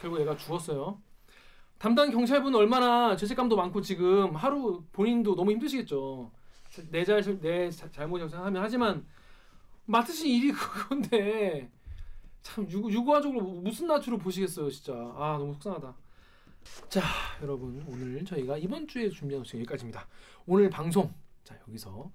[0.00, 0.98] 결국 얘가 죽었어요.
[1.78, 6.30] 담당 경찰분 얼마나 죄책감도 많고 지금 하루 본인도 너무 힘드시겠죠.
[6.90, 9.06] 내, 잘, 내 자- 잘못이라고 생각하면 하지만
[9.86, 11.70] 맡으신 일이 그건데
[12.42, 14.92] 참 유구, 유구화적으로 무슨 낯으로 보시겠어요 진짜.
[14.94, 15.94] 아 너무 속상하다
[16.88, 17.02] 자
[17.42, 20.06] 여러분 오늘 저희가 이번 주에 준비한 소식 여기까지입니다.
[20.46, 21.12] 오늘 방송
[21.44, 22.10] 자 여기서.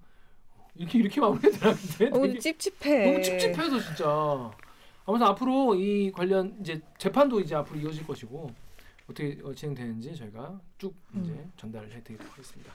[0.78, 2.10] 이렇게 이렇게 마무리되나 근데?
[2.12, 3.06] 어, 찝찝해.
[3.06, 4.50] 너무 찝찝해서 진짜.
[5.06, 8.52] 아무튼 앞으로 이 관련 이제 재판도 이제 앞으로 이어질 것이고
[9.04, 11.52] 어떻게 어, 진행되는지 저희가 쭉 이제 음.
[11.56, 12.72] 전달을 해드리도록 하겠습니다.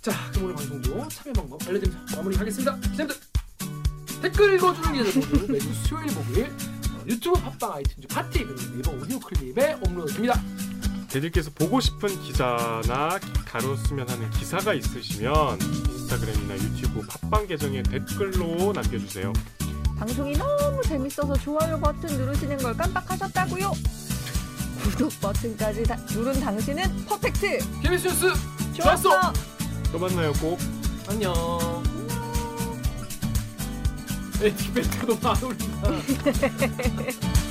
[0.00, 2.76] 자 그럼 오늘 방송도 참여 방법 알려드리면서 마무리하겠습니다.
[2.80, 3.16] 기자님들
[4.22, 9.74] 댓글 읽어주는 기자들 매주 수요일 목요일 어, 유튜브 팟빵 아이튠즈 팟티 그리고 네이버 오디오 클립에
[9.86, 10.34] 업로드 됩니다.
[11.08, 19.32] 대들께서 보고 싶은 기자나 다뤘으면 하는 기사가 있으시면 인스타그램이나 유튜브 팟빵 계정에 댓글로 남겨주세요.
[19.98, 23.72] 방송이 너무 재밌어서 좋아요 버튼 누르시는 걸 깜빡하셨다고요?
[24.82, 27.58] 구독 버튼까지 다- 누른 당신은 퍼펙트.
[27.82, 28.32] KBS 뉴스
[28.74, 29.02] 좋았어.
[29.02, 29.32] 좋았어.
[29.90, 30.58] 또 만나요 꼭.
[31.08, 31.34] 안녕.
[34.38, 35.90] 벨트 너무 안 어울린다.